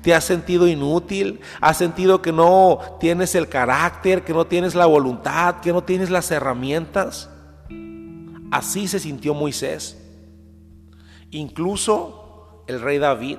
¿Te 0.00 0.14
has 0.14 0.24
sentido 0.24 0.66
inútil? 0.66 1.40
¿Has 1.60 1.76
sentido 1.76 2.22
que 2.22 2.32
no 2.32 2.80
tienes 3.00 3.34
el 3.34 3.50
carácter, 3.50 4.24
que 4.24 4.32
no 4.32 4.46
tienes 4.46 4.74
la 4.74 4.86
voluntad, 4.86 5.60
que 5.60 5.74
no 5.74 5.84
tienes 5.84 6.08
las 6.08 6.30
herramientas? 6.30 7.28
Así 8.50 8.88
se 8.88 8.98
sintió 8.98 9.34
Moisés. 9.34 10.02
Incluso 11.30 12.64
el 12.66 12.80
rey 12.80 12.96
David. 12.96 13.38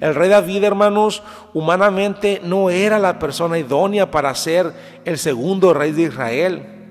El 0.00 0.16
rey 0.16 0.28
David, 0.28 0.64
hermanos, 0.64 1.22
humanamente 1.54 2.40
no 2.42 2.70
era 2.70 2.98
la 2.98 3.20
persona 3.20 3.56
idónea 3.56 4.10
para 4.10 4.34
ser 4.34 4.72
el 5.04 5.16
segundo 5.16 5.72
rey 5.72 5.92
de 5.92 6.02
Israel. 6.02 6.81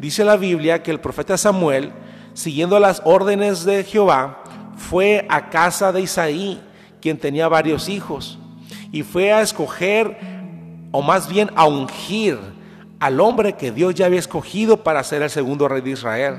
Dice 0.00 0.24
la 0.24 0.38
Biblia 0.38 0.82
que 0.82 0.90
el 0.90 0.98
profeta 0.98 1.36
Samuel, 1.36 1.92
siguiendo 2.32 2.78
las 2.80 3.02
órdenes 3.04 3.64
de 3.64 3.84
Jehová, 3.84 4.42
fue 4.74 5.26
a 5.28 5.50
casa 5.50 5.92
de 5.92 6.00
Isaí, 6.00 6.58
quien 7.02 7.18
tenía 7.18 7.48
varios 7.48 7.90
hijos, 7.90 8.38
y 8.92 9.02
fue 9.02 9.30
a 9.30 9.42
escoger, 9.42 10.16
o 10.90 11.02
más 11.02 11.28
bien 11.28 11.50
a 11.54 11.66
ungir, 11.66 12.38
al 12.98 13.20
hombre 13.20 13.52
que 13.52 13.72
Dios 13.72 13.94
ya 13.94 14.06
había 14.06 14.18
escogido 14.18 14.78
para 14.78 15.04
ser 15.04 15.20
el 15.20 15.28
segundo 15.28 15.68
rey 15.68 15.82
de 15.82 15.90
Israel. 15.90 16.36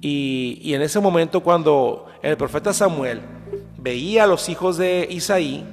Y, 0.00 0.72
en 0.74 0.82
ese 0.82 1.00
momento 1.00 1.40
cuando 1.40 2.06
el 2.22 2.36
profeta 2.36 2.72
Samuel 2.72 3.20
veía 3.78 4.24
a 4.24 4.26
los 4.28 4.48
hijos 4.48 4.76
de 4.76 5.08
Isaí, 5.10 5.64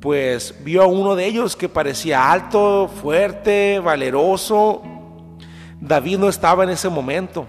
pues 0.00 0.54
vio 0.64 0.82
a 0.82 0.86
uno 0.86 1.14
de 1.14 1.26
ellos 1.26 1.56
que 1.56 1.68
parecía 1.68 2.32
alto, 2.32 2.88
fuerte, 2.88 3.80
valeroso, 3.80 4.82
David 5.80 6.18
no 6.18 6.28
estaba 6.28 6.64
en 6.64 6.70
ese 6.70 6.88
momento. 6.88 7.46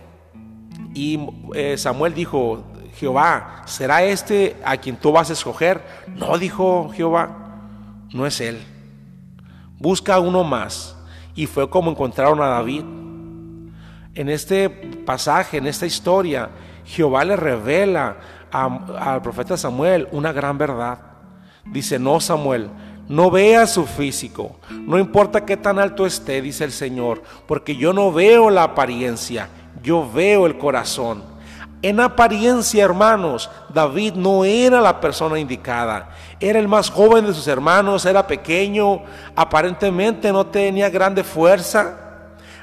Y 0.93 1.19
eh, 1.53 1.77
Samuel 1.77 2.13
dijo, 2.13 2.63
Jehová, 2.95 3.63
¿será 3.65 4.03
este 4.03 4.55
a 4.63 4.77
quien 4.77 4.95
tú 4.95 5.11
vas 5.11 5.29
a 5.29 5.33
escoger? 5.33 5.81
No, 6.07 6.37
dijo 6.37 6.91
Jehová, 6.93 7.29
no 8.13 8.25
es 8.25 8.39
él. 8.41 8.61
Busca 9.77 10.19
uno 10.19 10.43
más. 10.43 10.95
Y 11.35 11.45
fue 11.45 11.69
como 11.69 11.91
encontraron 11.91 12.41
a 12.41 12.47
David. 12.47 12.83
En 14.13 14.29
este 14.29 14.69
pasaje, 14.69 15.57
en 15.57 15.67
esta 15.67 15.85
historia, 15.85 16.49
Jehová 16.85 17.23
le 17.23 17.37
revela 17.37 18.17
al 18.51 19.21
profeta 19.21 19.55
Samuel 19.55 20.07
una 20.11 20.33
gran 20.33 20.57
verdad. 20.57 20.99
Dice, 21.65 21.97
no 21.99 22.19
Samuel, 22.19 22.69
no 23.11 23.29
vea 23.29 23.67
su 23.67 23.85
físico, 23.85 24.55
no 24.69 24.97
importa 24.97 25.45
qué 25.45 25.57
tan 25.57 25.79
alto 25.79 26.05
esté, 26.05 26.41
dice 26.41 26.63
el 26.63 26.71
Señor, 26.71 27.21
porque 27.45 27.75
yo 27.75 27.91
no 27.91 28.09
veo 28.13 28.49
la 28.49 28.63
apariencia, 28.63 29.49
yo 29.83 30.09
veo 30.09 30.45
el 30.45 30.57
corazón. 30.57 31.21
En 31.81 31.99
apariencia, 31.99 32.85
hermanos, 32.85 33.49
David 33.73 34.13
no 34.13 34.45
era 34.45 34.79
la 34.79 35.01
persona 35.01 35.37
indicada. 35.37 36.11
Era 36.39 36.57
el 36.57 36.69
más 36.69 36.89
joven 36.89 37.25
de 37.25 37.33
sus 37.33 37.47
hermanos, 37.49 38.05
era 38.05 38.25
pequeño, 38.25 39.01
aparentemente 39.35 40.31
no 40.31 40.45
tenía 40.45 40.89
grande 40.89 41.25
fuerza. 41.25 41.97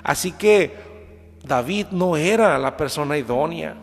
Así 0.03 0.33
que 0.33 1.35
David 1.45 1.89
no 1.91 2.17
era 2.17 2.57
la 2.59 2.75
persona 2.75 3.19
idónea. 3.19 3.75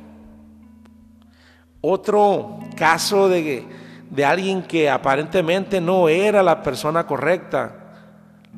Otro 1.79 2.57
caso 2.75 3.29
de 3.29 3.84
de 4.09 4.25
alguien 4.25 4.63
que 4.63 4.89
aparentemente 4.89 5.81
no 5.81 6.09
era 6.09 6.43
la 6.43 6.63
persona 6.63 7.05
correcta, 7.05 7.85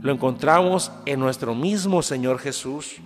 lo 0.02 0.12
encontramos 0.12 0.92
en 1.06 1.20
nuestro 1.20 1.56
mismo 1.56 2.02
Señor 2.02 2.40
Jesús. 2.40 3.02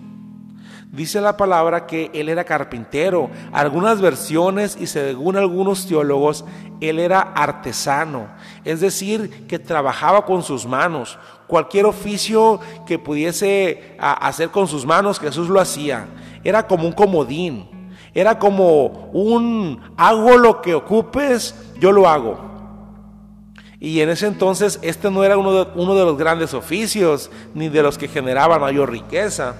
Dice 0.92 1.22
la 1.22 1.38
palabra 1.38 1.86
que 1.86 2.10
Él 2.12 2.28
era 2.28 2.44
carpintero. 2.44 3.30
Algunas 3.50 4.02
versiones 4.02 4.76
y 4.78 4.86
según 4.86 5.38
algunos 5.38 5.86
teólogos, 5.86 6.44
Él 6.82 6.98
era 6.98 7.20
artesano. 7.20 8.28
Es 8.62 8.82
decir, 8.82 9.46
que 9.46 9.58
trabajaba 9.58 10.26
con 10.26 10.42
sus 10.42 10.66
manos. 10.66 11.18
Cualquier 11.46 11.86
oficio 11.86 12.60
que 12.86 12.98
pudiese 12.98 13.96
hacer 13.98 14.50
con 14.50 14.68
sus 14.68 14.84
manos, 14.84 15.18
Jesús 15.18 15.48
lo 15.48 15.60
hacía. 15.60 16.08
Era 16.44 16.66
como 16.66 16.86
un 16.86 16.92
comodín. 16.92 17.70
Era 18.14 18.38
como 18.38 19.10
un 19.12 19.80
hago 19.96 20.36
lo 20.36 20.60
que 20.60 20.74
ocupes, 20.74 21.54
yo 21.78 21.92
lo 21.92 22.08
hago. 22.08 22.52
Y 23.80 24.00
en 24.00 24.10
ese 24.10 24.26
entonces 24.26 24.78
este 24.82 25.10
no 25.10 25.24
era 25.24 25.36
uno 25.36 25.52
de, 25.64 25.70
uno 25.74 25.94
de 25.94 26.04
los 26.04 26.16
grandes 26.16 26.54
oficios, 26.54 27.30
ni 27.54 27.68
de 27.68 27.82
los 27.82 27.98
que 27.98 28.08
generaban 28.08 28.60
mayor 28.60 28.90
riqueza. 28.90 29.56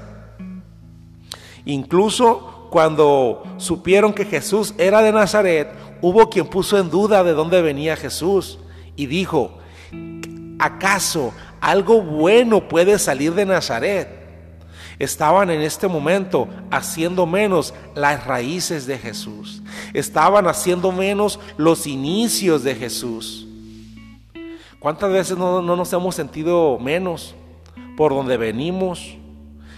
Incluso 1.65 2.69
cuando 2.71 3.43
supieron 3.57 4.13
que 4.13 4.25
Jesús 4.25 4.75
era 4.79 5.03
de 5.03 5.13
Nazaret, 5.13 5.73
hubo 6.01 6.31
quien 6.31 6.47
puso 6.47 6.79
en 6.79 6.91
duda 6.91 7.25
de 7.25 7.33
dónde 7.33 7.63
venía 7.63 7.97
Jesús 7.97 8.59
y 8.97 9.07
dijo, 9.07 9.59
¿acaso 10.59 11.33
algo 11.61 12.03
bueno 12.03 12.69
puede 12.69 12.99
salir 12.99 13.35
de 13.35 13.47
Nazaret? 13.47 14.22
Estaban 14.99 15.51
en 15.51 15.61
este 15.61 15.89
momento 15.89 16.49
haciendo 16.71 17.27
menos 17.27 17.75
las 17.95 18.25
raíces 18.27 18.87
de 18.87 18.99
Jesús. 18.99 19.63
Estaban 19.93 20.47
haciendo 20.47 20.93
menos 20.93 21.41
los 21.57 21.87
inicios 21.87 22.63
de 22.63 22.75
Jesús. 22.75 23.47
¿Cuántas 24.83 25.13
veces 25.13 25.39
no, 25.39 25.63
nos 25.63 25.93
hemos 25.93 26.15
sentido 26.15 26.79
menos 26.79 27.37
por 27.97 28.13
donde 28.13 28.37
venimos? 28.37 29.17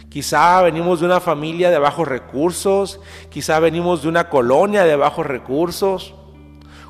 Quizá 0.09 0.63
venimos 0.63 1.01
de 1.01 1.07
una 1.07 1.21
familia 1.21 1.71
de 1.71 1.79
bajos 1.79 2.09
recursos, 2.09 3.01
quizá 3.29 3.59
venimos 3.61 4.03
de 4.03 4.09
una 4.09 4.31
colonia 4.31 4.85
de 4.85 4.97
bajos 4.97 5.27
recursos. 5.27 6.15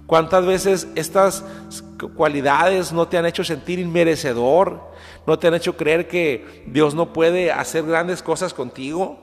¿Cuántas 0.06 0.44
veces 0.46 0.86
estas 0.94 1.44
cualidades 2.14 2.92
no 2.92 3.08
te 3.08 3.16
han 3.16 3.26
hecho 3.26 3.42
sentir 3.42 3.78
inmerecedor? 3.78 4.93
¿No 5.26 5.38
te 5.38 5.46
han 5.46 5.54
hecho 5.54 5.76
creer 5.76 6.06
que 6.06 6.64
Dios 6.66 6.94
no 6.94 7.12
puede 7.12 7.50
hacer 7.50 7.84
grandes 7.84 8.22
cosas 8.22 8.52
contigo? 8.52 9.18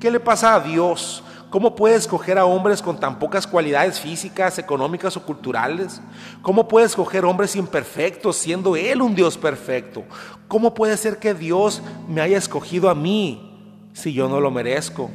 ¿Qué 0.00 0.10
le 0.10 0.20
pasa 0.20 0.54
a 0.54 0.60
Dios? 0.60 1.22
¿Cómo 1.50 1.76
puede 1.76 1.94
escoger 1.94 2.38
a 2.38 2.44
hombres 2.44 2.82
con 2.82 2.98
tan 2.98 3.18
pocas 3.18 3.46
cualidades 3.46 4.00
físicas, 4.00 4.58
económicas 4.58 5.16
o 5.16 5.22
culturales? 5.22 6.00
¿Cómo 6.42 6.66
puede 6.66 6.86
escoger 6.86 7.24
hombres 7.24 7.54
imperfectos 7.56 8.36
siendo 8.36 8.74
Él 8.74 9.00
un 9.00 9.14
Dios 9.14 9.38
perfecto? 9.38 10.04
¿Cómo 10.48 10.74
puede 10.74 10.96
ser 10.96 11.18
que 11.18 11.34
Dios 11.34 11.82
me 12.08 12.20
haya 12.20 12.38
escogido 12.38 12.90
a 12.90 12.94
mí 12.94 13.90
si 13.92 14.12
yo 14.12 14.28
no 14.28 14.40
lo 14.40 14.50
merezco? 14.50 15.10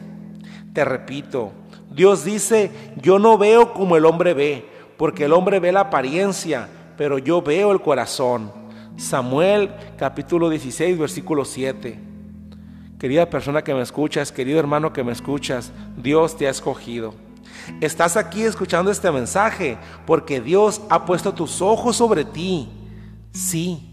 Te 0.73 0.85
repito, 0.85 1.51
Dios 1.91 2.23
dice, 2.23 2.71
yo 2.95 3.19
no 3.19 3.37
veo 3.37 3.73
como 3.73 3.97
el 3.97 4.05
hombre 4.05 4.33
ve, 4.33 4.65
porque 4.97 5.25
el 5.25 5.33
hombre 5.33 5.59
ve 5.59 5.71
la 5.71 5.81
apariencia, 5.81 6.69
pero 6.97 7.17
yo 7.17 7.41
veo 7.41 7.71
el 7.71 7.81
corazón. 7.81 8.60
Samuel 8.97 9.71
capítulo 9.97 10.49
16, 10.49 10.97
versículo 10.97 11.45
7. 11.45 11.99
Querida 12.99 13.29
persona 13.29 13.63
que 13.63 13.73
me 13.73 13.81
escuchas, 13.81 14.31
querido 14.31 14.59
hermano 14.59 14.93
que 14.93 15.03
me 15.03 15.11
escuchas, 15.11 15.71
Dios 15.97 16.37
te 16.37 16.47
ha 16.47 16.51
escogido. 16.51 17.15
Estás 17.79 18.15
aquí 18.17 18.43
escuchando 18.43 18.91
este 18.91 19.11
mensaje 19.11 19.77
porque 20.05 20.41
Dios 20.41 20.81
ha 20.89 21.05
puesto 21.05 21.33
tus 21.33 21.61
ojos 21.61 21.95
sobre 21.95 22.25
ti. 22.25 22.69
Sí. 23.31 23.87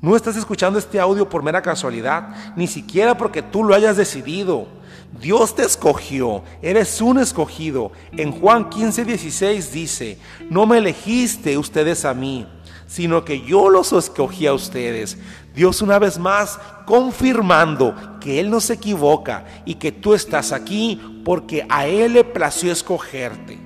No 0.00 0.14
estás 0.14 0.36
escuchando 0.36 0.78
este 0.78 1.00
audio 1.00 1.28
por 1.28 1.42
mera 1.42 1.62
casualidad, 1.62 2.54
ni 2.56 2.66
siquiera 2.66 3.16
porque 3.16 3.42
tú 3.42 3.64
lo 3.64 3.74
hayas 3.74 3.96
decidido. 3.96 4.66
Dios 5.20 5.54
te 5.54 5.62
escogió, 5.62 6.42
eres 6.60 7.00
un 7.00 7.18
escogido. 7.18 7.92
En 8.12 8.32
Juan 8.32 8.68
15, 8.68 9.04
16 9.04 9.72
dice, 9.72 10.18
no 10.50 10.66
me 10.66 10.78
elegiste 10.78 11.56
ustedes 11.56 12.04
a 12.04 12.12
mí, 12.12 12.46
sino 12.86 13.24
que 13.24 13.40
yo 13.40 13.68
los 13.68 13.92
escogí 13.92 14.46
a 14.46 14.54
ustedes. 14.54 15.18
Dios 15.54 15.82
una 15.82 15.98
vez 15.98 16.18
más 16.18 16.58
confirmando 16.84 17.94
que 18.20 18.40
Él 18.40 18.50
no 18.50 18.60
se 18.60 18.74
equivoca 18.74 19.44
y 19.64 19.74
que 19.76 19.92
tú 19.92 20.14
estás 20.14 20.52
aquí 20.52 21.22
porque 21.24 21.66
a 21.68 21.86
Él 21.86 22.12
le 22.12 22.24
plació 22.24 22.70
escogerte. 22.70 23.58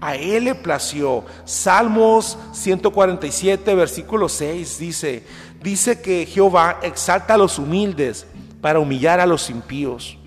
A 0.00 0.14
Él 0.14 0.44
le 0.44 0.54
plació. 0.54 1.24
Salmos 1.44 2.38
147, 2.52 3.74
versículo 3.74 4.28
6 4.28 4.78
dice, 4.78 5.24
dice 5.62 6.00
que 6.00 6.26
Jehová 6.26 6.78
exalta 6.82 7.34
a 7.34 7.38
los 7.38 7.58
humildes 7.58 8.26
para 8.60 8.78
humillar 8.78 9.18
a 9.20 9.26
los 9.26 9.50
impíos. 9.50 10.17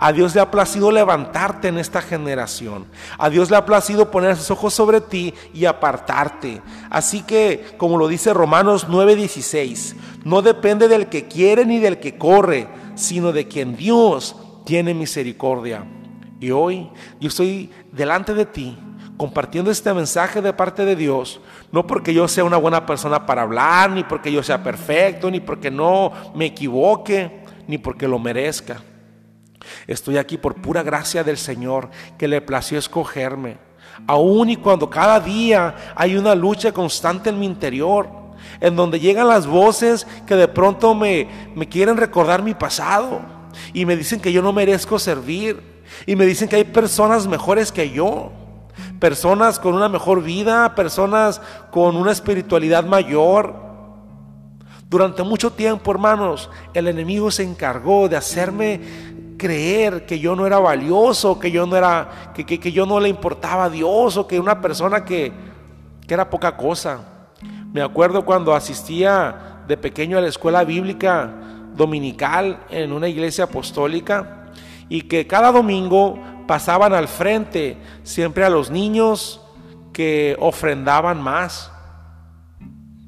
A 0.00 0.12
Dios 0.12 0.32
le 0.32 0.40
ha 0.40 0.48
placido 0.52 0.92
levantarte 0.92 1.66
en 1.66 1.76
esta 1.76 2.00
generación. 2.00 2.86
A 3.18 3.28
Dios 3.28 3.50
le 3.50 3.56
ha 3.56 3.66
placido 3.66 4.12
poner 4.12 4.36
sus 4.36 4.52
ojos 4.52 4.72
sobre 4.72 5.00
ti 5.00 5.34
y 5.52 5.64
apartarte. 5.64 6.62
Así 6.88 7.22
que, 7.22 7.74
como 7.78 7.98
lo 7.98 8.06
dice 8.06 8.32
Romanos 8.32 8.86
9:16, 8.88 9.96
no 10.24 10.40
depende 10.40 10.86
del 10.86 11.08
que 11.08 11.26
quiere 11.26 11.66
ni 11.66 11.80
del 11.80 11.98
que 11.98 12.16
corre, 12.16 12.68
sino 12.94 13.32
de 13.32 13.48
quien 13.48 13.76
Dios 13.76 14.36
tiene 14.64 14.94
misericordia. 14.94 15.84
Y 16.38 16.52
hoy 16.52 16.88
yo 17.18 17.28
estoy 17.28 17.68
delante 17.90 18.34
de 18.34 18.46
ti 18.46 18.78
compartiendo 19.16 19.72
este 19.72 19.92
mensaje 19.92 20.40
de 20.40 20.52
parte 20.52 20.84
de 20.84 20.94
Dios, 20.94 21.40
no 21.72 21.88
porque 21.88 22.14
yo 22.14 22.28
sea 22.28 22.44
una 22.44 22.56
buena 22.56 22.86
persona 22.86 23.26
para 23.26 23.42
hablar, 23.42 23.90
ni 23.90 24.04
porque 24.04 24.30
yo 24.30 24.44
sea 24.44 24.62
perfecto, 24.62 25.28
ni 25.28 25.40
porque 25.40 25.72
no 25.72 26.12
me 26.36 26.46
equivoque, 26.46 27.42
ni 27.66 27.78
porque 27.78 28.06
lo 28.06 28.20
merezca. 28.20 28.80
Estoy 29.86 30.18
aquí 30.18 30.36
por 30.36 30.56
pura 30.56 30.82
gracia 30.82 31.24
del 31.24 31.36
Señor 31.36 31.90
que 32.16 32.28
le 32.28 32.40
plació 32.40 32.78
escogerme. 32.78 33.58
Aún 34.06 34.50
y 34.50 34.56
cuando 34.56 34.88
cada 34.88 35.18
día 35.20 35.74
hay 35.96 36.16
una 36.16 36.34
lucha 36.34 36.72
constante 36.72 37.30
en 37.30 37.38
mi 37.38 37.46
interior, 37.46 38.08
en 38.60 38.76
donde 38.76 39.00
llegan 39.00 39.28
las 39.28 39.46
voces 39.46 40.06
que 40.26 40.36
de 40.36 40.48
pronto 40.48 40.94
me, 40.94 41.28
me 41.54 41.68
quieren 41.68 41.96
recordar 41.96 42.42
mi 42.42 42.54
pasado 42.54 43.20
y 43.72 43.84
me 43.84 43.96
dicen 43.96 44.20
que 44.20 44.32
yo 44.32 44.42
no 44.42 44.52
merezco 44.52 44.98
servir 44.98 45.82
y 46.06 46.16
me 46.16 46.26
dicen 46.26 46.48
que 46.48 46.56
hay 46.56 46.64
personas 46.64 47.26
mejores 47.26 47.72
que 47.72 47.90
yo, 47.90 48.30
personas 49.00 49.58
con 49.58 49.74
una 49.74 49.88
mejor 49.88 50.22
vida, 50.22 50.74
personas 50.74 51.40
con 51.70 51.96
una 51.96 52.12
espiritualidad 52.12 52.84
mayor. 52.84 53.66
Durante 54.88 55.22
mucho 55.22 55.52
tiempo, 55.52 55.90
hermanos, 55.90 56.48
el 56.72 56.88
enemigo 56.88 57.30
se 57.30 57.42
encargó 57.42 58.08
de 58.08 58.16
hacerme 58.16 58.80
creer 59.38 60.04
que 60.04 60.18
yo 60.18 60.36
no 60.36 60.46
era 60.46 60.58
valioso, 60.58 61.38
que 61.38 61.50
yo 61.50 61.66
no 61.66 61.76
era, 61.76 62.32
que, 62.34 62.44
que, 62.44 62.72
yo 62.72 62.84
no 62.84 63.00
le 63.00 63.08
importaba 63.08 63.64
a 63.64 63.70
Dios 63.70 64.16
o 64.16 64.26
que 64.26 64.38
una 64.38 64.60
persona 64.60 65.04
que, 65.04 65.32
que 66.06 66.12
era 66.14 66.28
poca 66.28 66.56
cosa. 66.56 67.00
Me 67.72 67.80
acuerdo 67.80 68.24
cuando 68.24 68.54
asistía 68.54 69.62
de 69.66 69.76
pequeño 69.76 70.18
a 70.18 70.20
la 70.20 70.28
escuela 70.28 70.64
bíblica 70.64 71.30
dominical 71.74 72.64
en 72.70 72.92
una 72.92 73.08
iglesia 73.08 73.44
apostólica 73.44 74.46
y 74.88 75.02
que 75.02 75.26
cada 75.26 75.52
domingo 75.52 76.18
pasaban 76.46 76.92
al 76.92 77.08
frente 77.08 77.78
siempre 78.02 78.44
a 78.44 78.50
los 78.50 78.70
niños 78.70 79.40
que 79.92 80.36
ofrendaban 80.40 81.22
más. 81.22 81.70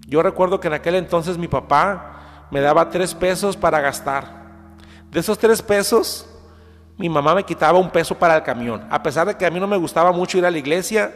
Yo 0.06 0.22
recuerdo 0.22 0.60
que 0.60 0.68
en 0.68 0.74
aquel 0.74 0.94
entonces 0.94 1.38
mi 1.38 1.48
papá 1.48 2.46
me 2.50 2.60
daba 2.60 2.90
tres 2.90 3.14
pesos 3.14 3.56
para 3.56 3.80
gastar. 3.80 4.39
De 5.10 5.18
esos 5.18 5.36
tres 5.36 5.60
pesos, 5.60 6.24
mi 6.96 7.08
mamá 7.08 7.34
me 7.34 7.42
quitaba 7.42 7.78
un 7.78 7.90
peso 7.90 8.14
para 8.14 8.36
el 8.36 8.42
camión. 8.44 8.86
A 8.90 9.02
pesar 9.02 9.26
de 9.26 9.36
que 9.36 9.44
a 9.44 9.50
mí 9.50 9.58
no 9.58 9.66
me 9.66 9.76
gustaba 9.76 10.12
mucho 10.12 10.38
ir 10.38 10.46
a 10.46 10.50
la 10.52 10.58
iglesia, 10.58 11.12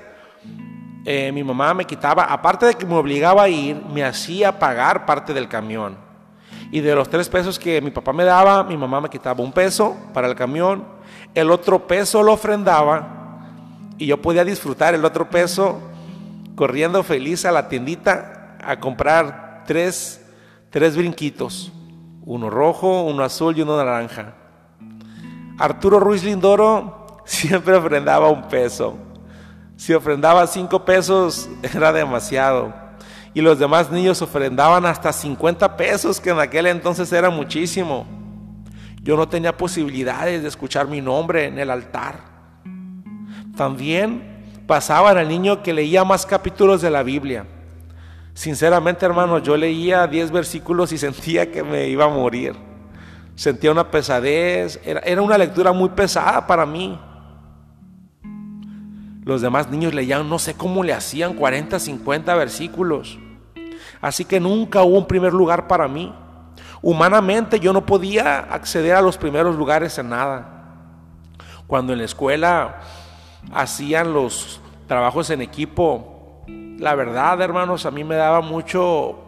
eh, 1.05 1.31
mi 1.33 1.45
mamá 1.45 1.75
me 1.75 1.85
quitaba, 1.85 2.25
aparte 2.25 2.67
de 2.67 2.75
que 2.75 2.87
me 2.87 2.97
obligaba 2.97 3.45
a 3.45 3.49
ir, 3.49 3.81
me 3.93 4.03
hacía 4.03 4.59
pagar 4.59 5.07
parte 5.07 5.33
del 5.33 5.49
camión. 5.49 5.97
Y 6.73 6.81
de 6.81 6.93
los 6.97 7.09
tres 7.09 7.29
pesos 7.29 7.57
que 7.57 7.81
mi 7.81 7.93
papá 7.93 8.13
me 8.13 8.25
daba, 8.25 8.65
mi 8.65 8.77
mamá 8.77 9.01
me 9.01 9.09
quitaba 9.09 9.45
un 9.45 9.53
peso 9.53 9.97
para 10.13 10.27
el 10.27 10.35
camión, 10.35 10.85
el 11.33 11.53
otro 11.53 11.87
peso 11.87 12.21
lo 12.21 12.33
ofrendaba 12.33 13.47
y 13.97 14.07
yo 14.07 14.21
podía 14.21 14.45
disfrutar 14.45 14.95
el 14.95 15.05
otro 15.05 15.31
peso 15.31 15.81
corriendo 16.57 17.05
feliz 17.05 17.45
a 17.45 17.53
la 17.53 17.69
tiendita 17.69 18.57
a 18.61 18.81
comprar 18.81 19.63
tres, 19.67 20.21
tres 20.71 20.97
brinquitos 20.97 21.71
uno 22.27 22.49
rojo, 22.49 23.03
uno 23.03 23.23
azul 23.23 23.57
y 23.57 23.63
uno 23.63 23.77
naranja. 23.77 24.35
Arturo 25.59 26.01
Ruiz 26.01 26.25
Lindoro 26.25 27.19
siempre 27.25 27.77
ofrendaba 27.77 28.29
un 28.29 28.49
peso. 28.49 28.97
Si 29.77 29.93
ofrendaba 29.93 30.47
cinco 30.47 30.85
pesos 30.85 31.49
era 31.75 31.93
demasiado. 31.93 32.73
Y 33.35 33.41
los 33.41 33.59
demás 33.59 33.91
niños 33.91 34.23
ofrendaban 34.23 34.87
hasta 34.87 35.13
50 35.13 35.77
pesos, 35.77 36.21
que 36.21 36.31
en 36.31 36.39
aquel 36.39 36.67
entonces 36.67 37.13
era 37.13 37.31
muchísimo. 37.31 38.07
Yo 39.03 39.17
no 39.17 39.29
tenía 39.29 39.57
posibilidades 39.57 40.43
de 40.43 40.49
escuchar 40.49 40.87
mi 40.87 41.01
nombre 41.01 41.47
en 41.47 41.59
el 41.59 41.69
altar. 41.69 42.21
También 43.57 44.63
pasaban 44.67 45.19
al 45.19 45.29
niño 45.29 45.63
que 45.63 45.75
leía 45.75 46.05
más 46.05 46.25
capítulos 46.25 46.81
de 46.81 46.91
la 46.91 47.03
Biblia. 47.03 47.45
Sinceramente, 48.35 49.07
hermano, 49.07 49.39
yo 49.39 49.57
leía 49.57 50.07
10 50.09 50.33
versículos 50.33 50.93
y 50.93 50.99
sentía 50.99 51.51
que 51.51 51.63
me 51.63 51.87
iba 51.89 52.05
a 52.05 52.09
morir. 52.09 52.55
Sentía 53.37 53.71
una 53.71 53.91
pesadez, 53.91 54.81
era, 54.85 55.01
era 55.01 55.23
una 55.23 55.39
lectura 55.39 55.73
muy 55.73 55.91
pesada 55.91 56.45
para 56.47 56.67
mí. 56.67 56.99
Los 59.25 59.41
demás 59.41 59.71
niños 59.71 59.95
leían, 59.95 60.29
no 60.29 60.39
sé 60.39 60.55
cómo 60.55 60.83
le 60.83 60.93
hacían 60.93 61.35
40, 61.35 61.79
50 61.79 62.35
versículos. 62.35 63.19
Así 64.01 64.25
que 64.25 64.41
nunca 64.41 64.83
hubo 64.83 64.99
un 64.99 65.07
primer 65.07 65.33
lugar 65.33 65.67
para 65.67 65.89
mí. 65.89 66.13
Humanamente 66.83 67.59
yo 67.59 67.73
no 67.73 67.87
podía 67.87 68.41
acceder 68.41 68.95
a 68.95 69.01
los 69.01 69.17
primeros 69.17 69.57
lugares 69.57 69.97
en 69.99 70.11
nada. 70.11 70.51
Cuando 71.67 71.93
en 71.93 72.01
la 72.01 72.05
escuela 72.05 72.81
hacían 73.53 74.13
los 74.13 74.61
trabajos 74.87 75.31
en 75.31 75.41
equipo, 75.41 76.14
la 76.79 76.95
verdad, 76.95 77.41
hermanos, 77.41 77.87
a 77.87 77.91
mí 77.91 78.05
me 78.05 78.17
daba 78.17 78.41
mucho 78.41 79.19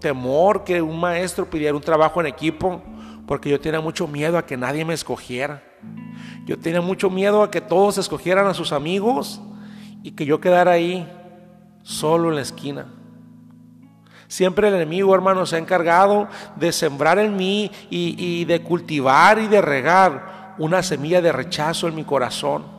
temor 0.00 0.64
que 0.64 0.82
un 0.82 1.00
maestro 1.00 1.48
pidiera 1.48 1.74
un 1.74 1.82
trabajo 1.82 2.20
en 2.20 2.26
equipo 2.26 2.82
porque 3.26 3.48
yo 3.50 3.60
tenía 3.60 3.80
mucho 3.80 4.06
miedo 4.06 4.38
a 4.38 4.46
que 4.46 4.56
nadie 4.56 4.84
me 4.84 4.94
escogiera. 4.94 5.62
Yo 6.44 6.58
tenía 6.58 6.80
mucho 6.80 7.10
miedo 7.10 7.42
a 7.42 7.50
que 7.50 7.60
todos 7.60 7.98
escogieran 7.98 8.46
a 8.46 8.54
sus 8.54 8.72
amigos 8.72 9.40
y 10.02 10.12
que 10.12 10.26
yo 10.26 10.40
quedara 10.40 10.72
ahí 10.72 11.08
solo 11.82 12.28
en 12.28 12.36
la 12.36 12.42
esquina. 12.42 12.86
Siempre 14.28 14.68
el 14.68 14.74
enemigo, 14.74 15.14
hermanos, 15.14 15.50
se 15.50 15.56
ha 15.56 15.60
encargado 15.60 16.28
de 16.56 16.72
sembrar 16.72 17.18
en 17.18 17.36
mí 17.36 17.70
y, 17.90 18.16
y 18.18 18.44
de 18.44 18.62
cultivar 18.62 19.38
y 19.38 19.46
de 19.46 19.60
regar 19.60 20.54
una 20.58 20.82
semilla 20.82 21.20
de 21.20 21.32
rechazo 21.32 21.86
en 21.86 21.94
mi 21.94 22.04
corazón 22.04 22.75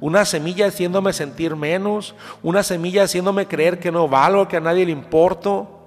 una 0.00 0.24
semilla 0.24 0.66
haciéndome 0.66 1.12
sentir 1.12 1.56
menos, 1.56 2.14
una 2.42 2.62
semilla 2.62 3.04
haciéndome 3.04 3.46
creer 3.46 3.78
que 3.78 3.92
no 3.92 4.08
valgo, 4.08 4.48
que 4.48 4.56
a 4.56 4.60
nadie 4.60 4.86
le 4.86 4.92
importo, 4.92 5.78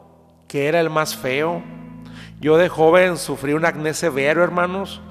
que 0.47 0.67
era 0.67 0.79
el 0.79 0.89
más 0.89 1.15
feo. 1.15 1.63
Yo 2.39 2.57
de 2.57 2.69
joven 2.69 3.17
sufrí 3.17 3.53
un 3.53 3.65
acné 3.65 3.93
severo, 3.93 4.43
hermanos, 4.43 5.01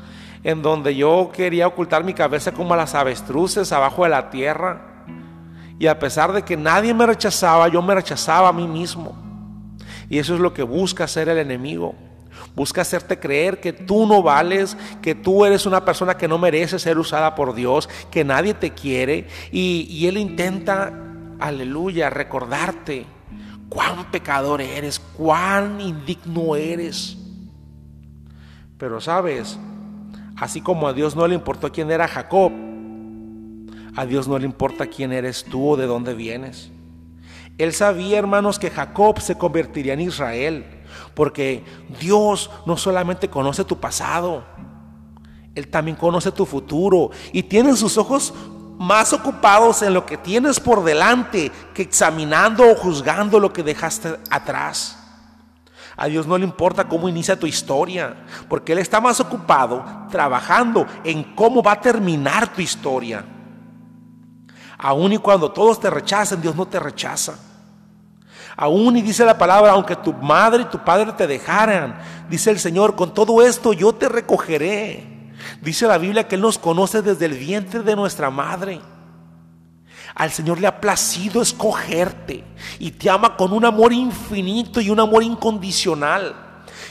en 0.44 0.62
donde 0.62 0.94
yo 0.94 1.30
quería 1.32 1.66
ocultar 1.66 2.04
mi 2.04 2.14
cabeza 2.14 2.52
como 2.52 2.74
a 2.74 2.76
las 2.76 2.94
avestruces 2.94 3.72
abajo 3.72 4.04
de 4.04 4.10
la 4.10 4.30
tierra. 4.30 5.04
Y 5.78 5.88
a 5.88 5.98
pesar 5.98 6.32
de 6.32 6.42
que 6.42 6.56
nadie 6.56 6.94
me 6.94 7.06
rechazaba, 7.06 7.66
yo 7.68 7.82
me 7.82 7.94
rechazaba 7.94 8.48
a 8.48 8.52
mí 8.52 8.68
mismo. 8.68 9.16
Y 10.08 10.18
eso 10.18 10.34
es 10.34 10.40
lo 10.40 10.54
que 10.54 10.62
busca 10.62 11.04
hacer 11.04 11.28
el 11.28 11.38
enemigo. 11.38 11.94
Busca 12.54 12.82
hacerte 12.82 13.18
creer 13.18 13.60
que 13.60 13.72
tú 13.72 14.06
no 14.06 14.22
vales, 14.22 14.76
que 15.00 15.14
tú 15.14 15.44
eres 15.44 15.64
una 15.64 15.84
persona 15.84 16.16
que 16.16 16.28
no 16.28 16.36
merece 16.36 16.78
ser 16.78 16.98
usada 16.98 17.34
por 17.34 17.54
Dios, 17.54 17.88
que 18.10 18.24
nadie 18.24 18.52
te 18.52 18.72
quiere. 18.72 19.26
Y, 19.50 20.06
Él 20.06 20.18
intenta, 20.18 20.92
aleluya, 21.40 22.10
recordarte 22.10 23.06
cuán 23.70 24.10
pecador 24.10 24.60
eres, 24.60 24.98
cuán 24.98 25.80
indigno 25.80 26.54
eres. 26.54 27.16
Pero 28.76 29.00
sabes, 29.00 29.58
así 30.36 30.60
como 30.60 30.88
a 30.88 30.92
Dios 30.92 31.16
no 31.16 31.26
le 31.26 31.34
importó 31.34 31.72
quién 31.72 31.90
era 31.90 32.06
Jacob, 32.06 32.52
a 33.96 34.04
Dios 34.04 34.28
no 34.28 34.38
le 34.38 34.44
importa 34.44 34.86
quién 34.88 35.12
eres 35.12 35.44
tú 35.44 35.70
o 35.70 35.76
de 35.78 35.86
dónde 35.86 36.12
vienes. 36.12 36.70
Él 37.56 37.72
sabía, 37.72 38.18
hermanos, 38.18 38.58
que 38.58 38.70
Jacob 38.70 39.20
se 39.20 39.38
convertiría 39.38 39.94
en 39.94 40.00
Israel 40.00 40.71
Porque 41.14 41.64
Dios 42.01 42.51
no 42.66 42.77
solamente 42.77 43.29
conoce 43.29 43.64
tu 43.64 43.79
pasado, 43.79 44.44
Él 45.55 45.68
también 45.68 45.96
conoce 45.96 46.33
tu 46.33 46.46
futuro 46.46 47.11
y 47.33 47.42
tiene 47.42 47.77
sus 47.77 47.98
ojos 47.98 48.33
más 48.79 49.12
ocupados 49.12 49.83
en 49.83 49.94
lo 49.94 50.07
que 50.07 50.16
tienes 50.16 50.59
por 50.59 50.83
delante 50.83 51.53
que 51.75 51.83
examinando 51.83 52.70
o 52.70 52.75
juzgando 52.75 53.38
lo 53.38 53.53
que 53.53 53.62
dejaste 53.62 54.18
atrás. 54.31 54.98
A 55.96 56.07
Dios 56.07 56.27
no 56.27 56.38
le 56.38 56.44
importa 56.44 56.88
cómo 56.88 57.09
inicia 57.09 57.38
tu 57.38 57.46
historia, 57.46 58.25
porque 58.48 58.72
Él 58.72 58.79
está 58.79 59.01
más 59.01 59.20
ocupado 59.20 59.85
trabajando 60.11 60.87
en 61.05 61.22
cómo 61.35 61.62
va 61.62 61.72
a 61.72 61.81
terminar 61.81 62.53
tu 62.53 62.61
historia. 62.61 63.25
Aún 64.79 65.12
y 65.12 65.18
cuando 65.18 65.53
todos 65.53 65.79
te 65.79 65.90
rechacen, 65.90 66.40
Dios 66.40 66.57
no 66.57 66.66
te 66.66 66.81
rechaza. 66.81 67.38
Aún 68.56 68.96
y 68.96 69.02
dice 69.02 69.24
la 69.24 69.38
palabra, 69.38 69.72
aunque 69.72 69.96
tu 69.96 70.12
madre 70.12 70.62
y 70.62 70.66
tu 70.66 70.78
padre 70.78 71.12
te 71.12 71.26
dejaran, 71.26 71.98
dice 72.28 72.50
el 72.50 72.58
Señor, 72.58 72.94
con 72.94 73.14
todo 73.14 73.42
esto 73.42 73.72
yo 73.72 73.94
te 73.94 74.08
recogeré. 74.08 75.12
Dice 75.60 75.86
la 75.86 75.98
Biblia 75.98 76.28
que 76.28 76.34
Él 76.36 76.40
nos 76.42 76.58
conoce 76.58 77.02
desde 77.02 77.26
el 77.26 77.34
vientre 77.34 77.82
de 77.82 77.96
nuestra 77.96 78.30
madre. 78.30 78.80
Al 80.14 80.30
Señor 80.30 80.60
le 80.60 80.66
ha 80.66 80.80
placido 80.80 81.40
escogerte 81.40 82.44
y 82.78 82.90
te 82.90 83.08
ama 83.08 83.36
con 83.36 83.52
un 83.52 83.64
amor 83.64 83.92
infinito 83.92 84.80
y 84.80 84.90
un 84.90 85.00
amor 85.00 85.22
incondicional. 85.22 86.34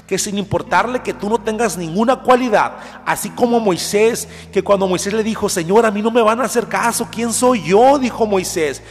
Que 0.08 0.18
sin 0.18 0.38
importarle 0.38 1.02
que 1.02 1.14
tú 1.14 1.30
no 1.30 1.38
tengas 1.38 1.78
ninguna 1.78 2.18
cualidad, 2.18 2.74
así 3.06 3.30
como 3.30 3.60
Moisés, 3.60 4.28
que 4.52 4.64
cuando 4.64 4.88
Moisés 4.88 5.14
le 5.14 5.24
dijo, 5.24 5.48
Señor, 5.48 5.86
a 5.86 5.92
mí 5.92 6.02
no 6.02 6.12
me 6.12 6.22
van 6.22 6.42
a 6.42 6.46
hacer 6.46 6.68
caso, 6.68 7.08
¿quién 7.12 7.32
soy 7.32 7.64
yo? 7.64 8.00
Dijo 8.00 8.26
Moisés. 8.26 8.82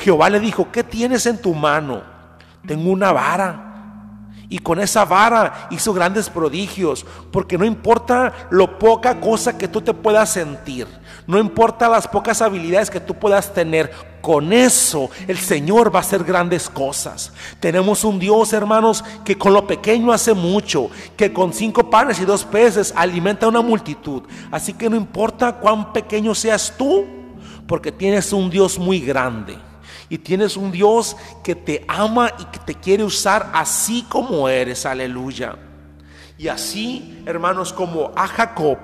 Jehová 0.00 0.30
le 0.30 0.38
dijo, 0.38 0.70
¿qué 0.70 0.84
tienes 0.84 1.26
en 1.26 1.40
tu 1.40 1.54
mano? 1.54 2.19
Tengo 2.66 2.90
una 2.90 3.12
vara 3.12 3.70
y 4.50 4.58
con 4.58 4.80
esa 4.80 5.04
vara 5.04 5.68
hizo 5.70 5.94
grandes 5.94 6.28
prodigios, 6.28 7.06
porque 7.30 7.56
no 7.56 7.64
importa 7.64 8.48
lo 8.50 8.78
poca 8.78 9.20
cosa 9.20 9.56
que 9.56 9.68
tú 9.68 9.80
te 9.80 9.94
puedas 9.94 10.30
sentir, 10.30 10.88
no 11.26 11.38
importa 11.38 11.88
las 11.88 12.08
pocas 12.08 12.42
habilidades 12.42 12.90
que 12.90 12.98
tú 12.98 13.14
puedas 13.14 13.54
tener, 13.54 13.92
con 14.20 14.52
eso 14.52 15.08
el 15.28 15.38
Señor 15.38 15.94
va 15.94 16.00
a 16.00 16.02
hacer 16.02 16.24
grandes 16.24 16.68
cosas. 16.68 17.32
Tenemos 17.60 18.02
un 18.02 18.18
Dios, 18.18 18.52
hermanos, 18.52 19.04
que 19.24 19.38
con 19.38 19.54
lo 19.54 19.66
pequeño 19.66 20.12
hace 20.12 20.34
mucho, 20.34 20.90
que 21.16 21.32
con 21.32 21.52
cinco 21.52 21.88
panes 21.88 22.20
y 22.20 22.24
dos 22.24 22.44
peces 22.44 22.92
alimenta 22.96 23.46
a 23.46 23.50
una 23.50 23.62
multitud. 23.62 24.24
Así 24.50 24.72
que 24.74 24.90
no 24.90 24.96
importa 24.96 25.52
cuán 25.52 25.92
pequeño 25.92 26.34
seas 26.34 26.74
tú, 26.76 27.06
porque 27.68 27.92
tienes 27.92 28.32
un 28.32 28.50
Dios 28.50 28.80
muy 28.80 29.00
grande. 29.00 29.69
Y 30.10 30.18
tienes 30.18 30.56
un 30.56 30.72
Dios 30.72 31.16
que 31.42 31.54
te 31.54 31.84
ama 31.88 32.32
y 32.38 32.44
que 32.46 32.58
te 32.58 32.74
quiere 32.74 33.04
usar 33.04 33.50
así 33.54 34.04
como 34.08 34.48
eres, 34.48 34.84
aleluya. 34.84 35.56
Y 36.36 36.48
así, 36.48 37.22
hermanos, 37.26 37.72
como 37.72 38.12
a 38.16 38.26
Jacob 38.26 38.78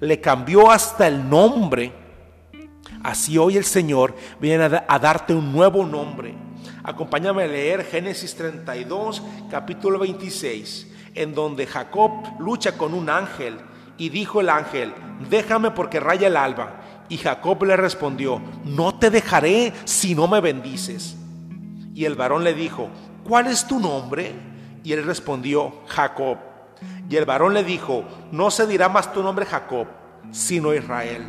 le 0.00 0.20
cambió 0.20 0.70
hasta 0.70 1.06
el 1.06 1.28
nombre, 1.28 1.92
así 3.02 3.36
hoy 3.36 3.56
el 3.56 3.64
Señor 3.64 4.14
viene 4.40 4.64
a, 4.64 4.98
darte 4.98 5.34
un 5.34 5.52
nuevo 5.52 5.84
nombre. 5.84 6.34
Acompáñame 6.82 7.42
a 7.42 7.46
leer 7.46 7.84
Génesis 7.84 8.34
32, 8.34 9.22
capítulo 9.50 9.98
26, 9.98 10.86
en 11.14 11.34
donde 11.34 11.66
Jacob 11.66 12.10
lucha 12.38 12.78
con 12.78 12.94
un 12.94 13.10
ángel 13.10 13.58
y 13.98 14.08
dijo 14.08 14.40
el 14.40 14.48
ángel, 14.48 14.94
déjame 15.28 15.72
porque 15.72 16.00
raya 16.00 16.28
el 16.28 16.36
alba. 16.36 16.80
Y 17.08 17.18
Jacob 17.18 17.64
le 17.64 17.76
respondió, 17.76 18.40
no 18.64 18.98
te 18.98 19.10
dejaré 19.10 19.72
si 19.84 20.14
no 20.14 20.28
me 20.28 20.40
bendices. 20.40 21.16
Y 21.94 22.04
el 22.04 22.14
varón 22.14 22.44
le 22.44 22.54
dijo, 22.54 22.88
¿cuál 23.24 23.46
es 23.46 23.66
tu 23.66 23.80
nombre? 23.80 24.32
Y 24.84 24.92
él 24.92 25.04
respondió, 25.04 25.80
Jacob. 25.86 26.38
Y 27.08 27.16
el 27.16 27.24
varón 27.24 27.54
le 27.54 27.64
dijo, 27.64 28.04
no 28.30 28.50
se 28.50 28.66
dirá 28.66 28.88
más 28.88 29.12
tu 29.12 29.22
nombre 29.22 29.46
Jacob, 29.46 29.86
sino 30.30 30.74
Israel. 30.74 31.26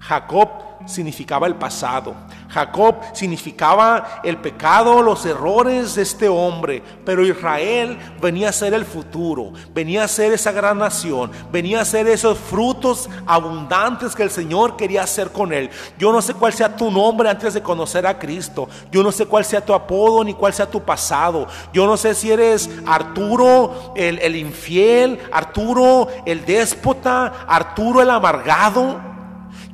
Jacob 0.00 0.48
significaba 0.86 1.46
el 1.46 1.56
pasado. 1.56 2.14
Jacob 2.48 2.96
significaba 3.12 4.20
el 4.22 4.36
pecado, 4.36 5.02
los 5.02 5.24
errores 5.24 5.94
de 5.94 6.02
este 6.02 6.28
hombre. 6.28 6.82
Pero 7.04 7.24
Israel 7.24 7.98
venía 8.20 8.50
a 8.50 8.52
ser 8.52 8.74
el 8.74 8.84
futuro, 8.84 9.52
venía 9.72 10.04
a 10.04 10.08
ser 10.08 10.32
esa 10.32 10.52
gran 10.52 10.78
nación, 10.78 11.30
venía 11.50 11.80
a 11.80 11.84
ser 11.84 12.06
esos 12.08 12.38
frutos 12.38 13.08
abundantes 13.26 14.14
que 14.14 14.22
el 14.22 14.30
Señor 14.30 14.76
quería 14.76 15.02
hacer 15.02 15.32
con 15.32 15.52
él. 15.52 15.70
Yo 15.98 16.12
no 16.12 16.20
sé 16.20 16.34
cuál 16.34 16.52
sea 16.52 16.76
tu 16.76 16.90
nombre 16.90 17.28
antes 17.28 17.54
de 17.54 17.62
conocer 17.62 18.06
a 18.06 18.18
Cristo. 18.18 18.68
Yo 18.90 19.02
no 19.02 19.12
sé 19.12 19.26
cuál 19.26 19.44
sea 19.44 19.64
tu 19.64 19.72
apodo 19.72 20.22
ni 20.22 20.34
cuál 20.34 20.52
sea 20.52 20.70
tu 20.70 20.82
pasado. 20.82 21.46
Yo 21.72 21.86
no 21.86 21.96
sé 21.96 22.14
si 22.14 22.30
eres 22.30 22.68
Arturo 22.86 23.92
el, 23.96 24.18
el 24.18 24.36
infiel, 24.36 25.18
Arturo 25.32 26.08
el 26.26 26.44
déspota, 26.44 27.46
Arturo 27.46 28.02
el 28.02 28.10
amargado. 28.10 29.11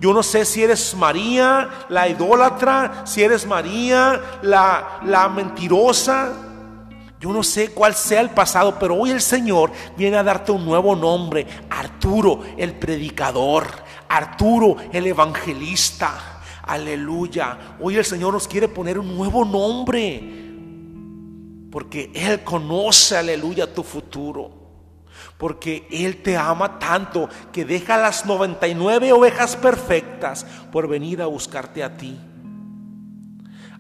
Yo 0.00 0.12
no 0.12 0.22
sé 0.22 0.44
si 0.44 0.62
eres 0.62 0.94
María, 0.94 1.68
la 1.88 2.08
idólatra, 2.08 3.02
si 3.04 3.22
eres 3.22 3.46
María, 3.46 4.20
la, 4.42 5.00
la 5.04 5.28
mentirosa. 5.28 6.32
Yo 7.20 7.32
no 7.32 7.42
sé 7.42 7.70
cuál 7.72 7.94
sea 7.94 8.20
el 8.20 8.30
pasado, 8.30 8.78
pero 8.78 8.94
hoy 8.94 9.11
el 9.11 9.20
Señor 9.20 9.72
viene 9.96 10.16
a 10.16 10.22
darte 10.22 10.52
un 10.52 10.64
nuevo 10.64 10.94
nombre. 10.94 11.46
Arturo, 11.68 12.42
el 12.56 12.74
predicador. 12.74 13.66
Arturo, 14.08 14.76
el 14.92 15.06
evangelista. 15.08 16.42
Aleluya. 16.62 17.76
Hoy 17.80 17.96
el 17.96 18.04
Señor 18.04 18.32
nos 18.32 18.46
quiere 18.46 18.68
poner 18.68 19.00
un 19.00 19.16
nuevo 19.16 19.44
nombre. 19.44 20.46
Porque 21.72 22.12
Él 22.14 22.44
conoce, 22.44 23.16
aleluya, 23.16 23.72
tu 23.72 23.82
futuro. 23.82 24.58
Porque 25.38 25.87
Él 25.90 26.22
te 26.22 26.37
ama 26.37 26.79
tanto 26.79 27.29
que 27.53 27.64
deja 27.64 27.96
las 27.96 28.27
99 28.27 29.12
ovejas 29.12 29.57
perfectas 29.57 30.44
por 30.72 30.88
venir 30.88 31.22
a 31.22 31.27
buscarte 31.27 31.83
a 31.83 31.96
ti. 31.96 32.18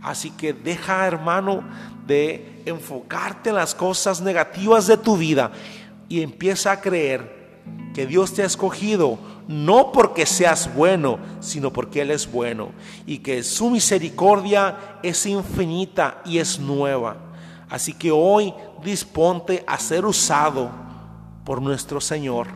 Así 0.00 0.30
que 0.30 0.52
deja, 0.52 1.06
hermano, 1.06 1.64
de 2.06 2.62
enfocarte 2.64 3.50
en 3.50 3.56
las 3.56 3.74
cosas 3.74 4.20
negativas 4.20 4.86
de 4.86 4.96
tu 4.96 5.16
vida 5.16 5.50
y 6.08 6.22
empieza 6.22 6.72
a 6.72 6.80
creer 6.80 7.38
que 7.94 8.06
Dios 8.06 8.32
te 8.32 8.42
ha 8.42 8.46
escogido 8.46 9.18
no 9.48 9.92
porque 9.92 10.26
seas 10.26 10.72
bueno, 10.74 11.18
sino 11.40 11.72
porque 11.72 12.02
Él 12.02 12.10
es 12.10 12.30
bueno 12.30 12.70
y 13.06 13.18
que 13.18 13.42
su 13.42 13.70
misericordia 13.70 14.98
es 15.02 15.24
infinita 15.26 16.22
y 16.24 16.38
es 16.38 16.60
nueva. 16.60 17.16
Así 17.68 17.94
que 17.94 18.10
hoy 18.10 18.54
disponte 18.84 19.64
a 19.66 19.78
ser 19.78 20.04
usado 20.04 20.70
por 21.48 21.62
nuestro 21.62 21.98
Señor. 21.98 22.48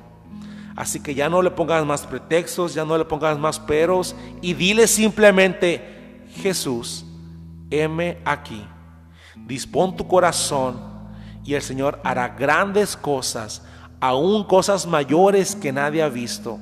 Así 0.76 1.00
que 1.00 1.14
ya 1.14 1.30
no 1.30 1.40
le 1.40 1.50
pongas 1.50 1.82
más 1.86 2.02
pretextos, 2.02 2.74
ya 2.74 2.84
no 2.84 2.98
le 2.98 3.06
pongas 3.06 3.38
más 3.38 3.58
peros 3.58 4.14
y 4.42 4.52
dile 4.52 4.86
simplemente, 4.86 6.26
Jesús, 6.34 7.06
heme 7.70 8.18
aquí. 8.26 8.62
Dispón 9.46 9.96
tu 9.96 10.06
corazón 10.06 10.78
y 11.42 11.54
el 11.54 11.62
Señor 11.62 12.02
hará 12.04 12.28
grandes 12.28 12.94
cosas, 12.94 13.64
aún 13.98 14.44
cosas 14.44 14.86
mayores 14.86 15.56
que 15.56 15.72
nadie 15.72 16.02
ha 16.02 16.10
visto. 16.10 16.58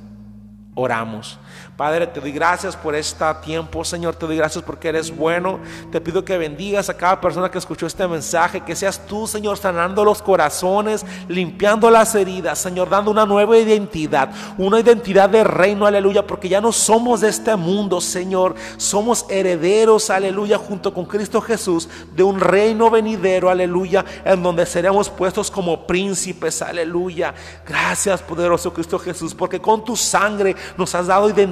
Oramos. 0.76 1.36
Padre, 1.76 2.06
te 2.06 2.20
doy 2.20 2.32
gracias 2.32 2.76
por 2.76 2.94
este 2.94 3.24
tiempo, 3.42 3.84
Señor. 3.84 4.14
Te 4.16 4.26
doy 4.26 4.36
gracias 4.36 4.64
porque 4.64 4.88
eres 4.88 5.14
bueno. 5.14 5.58
Te 5.90 6.00
pido 6.00 6.24
que 6.24 6.36
bendigas 6.38 6.88
a 6.88 6.96
cada 6.96 7.20
persona 7.20 7.50
que 7.50 7.58
escuchó 7.58 7.86
este 7.86 8.06
mensaje. 8.06 8.60
Que 8.60 8.76
seas 8.76 9.06
tú, 9.06 9.26
Señor, 9.26 9.58
sanando 9.58 10.04
los 10.04 10.22
corazones, 10.22 11.04
limpiando 11.28 11.90
las 11.90 12.14
heridas, 12.14 12.58
Señor, 12.58 12.88
dando 12.88 13.10
una 13.10 13.26
nueva 13.26 13.58
identidad. 13.58 14.30
Una 14.58 14.80
identidad 14.80 15.28
de 15.28 15.44
reino, 15.44 15.86
aleluya. 15.86 16.26
Porque 16.26 16.48
ya 16.48 16.60
no 16.60 16.72
somos 16.72 17.20
de 17.20 17.28
este 17.28 17.56
mundo, 17.56 18.00
Señor. 18.00 18.54
Somos 18.76 19.26
herederos, 19.28 20.10
aleluya, 20.10 20.58
junto 20.58 20.92
con 20.92 21.04
Cristo 21.04 21.40
Jesús, 21.40 21.88
de 22.14 22.22
un 22.22 22.40
reino 22.40 22.90
venidero, 22.90 23.50
aleluya, 23.50 24.04
en 24.24 24.42
donde 24.42 24.66
seremos 24.66 25.08
puestos 25.08 25.50
como 25.50 25.86
príncipes, 25.86 26.62
aleluya. 26.62 27.34
Gracias, 27.66 28.22
poderoso 28.22 28.72
Cristo 28.72 28.98
Jesús, 28.98 29.34
porque 29.34 29.60
con 29.60 29.84
tu 29.84 29.96
sangre 29.96 30.56
nos 30.76 30.94
has 30.94 31.06
dado 31.06 31.28
identidad 31.28 31.49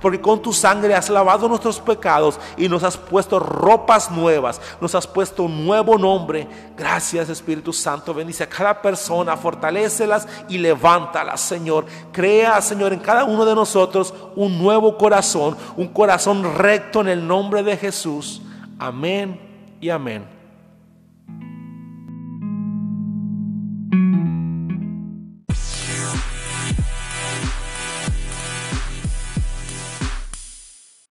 porque 0.00 0.20
con 0.20 0.40
tu 0.40 0.52
sangre 0.52 0.94
has 0.94 1.10
lavado 1.10 1.48
nuestros 1.48 1.80
pecados 1.80 2.38
y 2.56 2.68
nos 2.68 2.82
has 2.82 2.96
puesto 2.96 3.38
ropas 3.38 4.10
nuevas, 4.10 4.60
nos 4.80 4.94
has 4.94 5.06
puesto 5.06 5.44
un 5.44 5.64
nuevo 5.64 5.98
nombre. 5.98 6.46
Gracias 6.76 7.28
Espíritu 7.28 7.72
Santo, 7.72 8.14
bendice 8.14 8.44
a 8.44 8.48
cada 8.48 8.80
persona, 8.80 9.36
fortalecelas 9.36 10.26
y 10.48 10.58
levántalas, 10.58 11.40
Señor. 11.40 11.86
Crea, 12.12 12.60
Señor, 12.60 12.92
en 12.92 13.00
cada 13.00 13.24
uno 13.24 13.44
de 13.44 13.54
nosotros 13.54 14.14
un 14.36 14.58
nuevo 14.58 14.96
corazón, 14.96 15.56
un 15.76 15.88
corazón 15.88 16.56
recto 16.56 17.00
en 17.00 17.08
el 17.08 17.26
nombre 17.26 17.62
de 17.62 17.76
Jesús. 17.76 18.42
Amén 18.78 19.40
y 19.80 19.90
amén. 19.90 20.43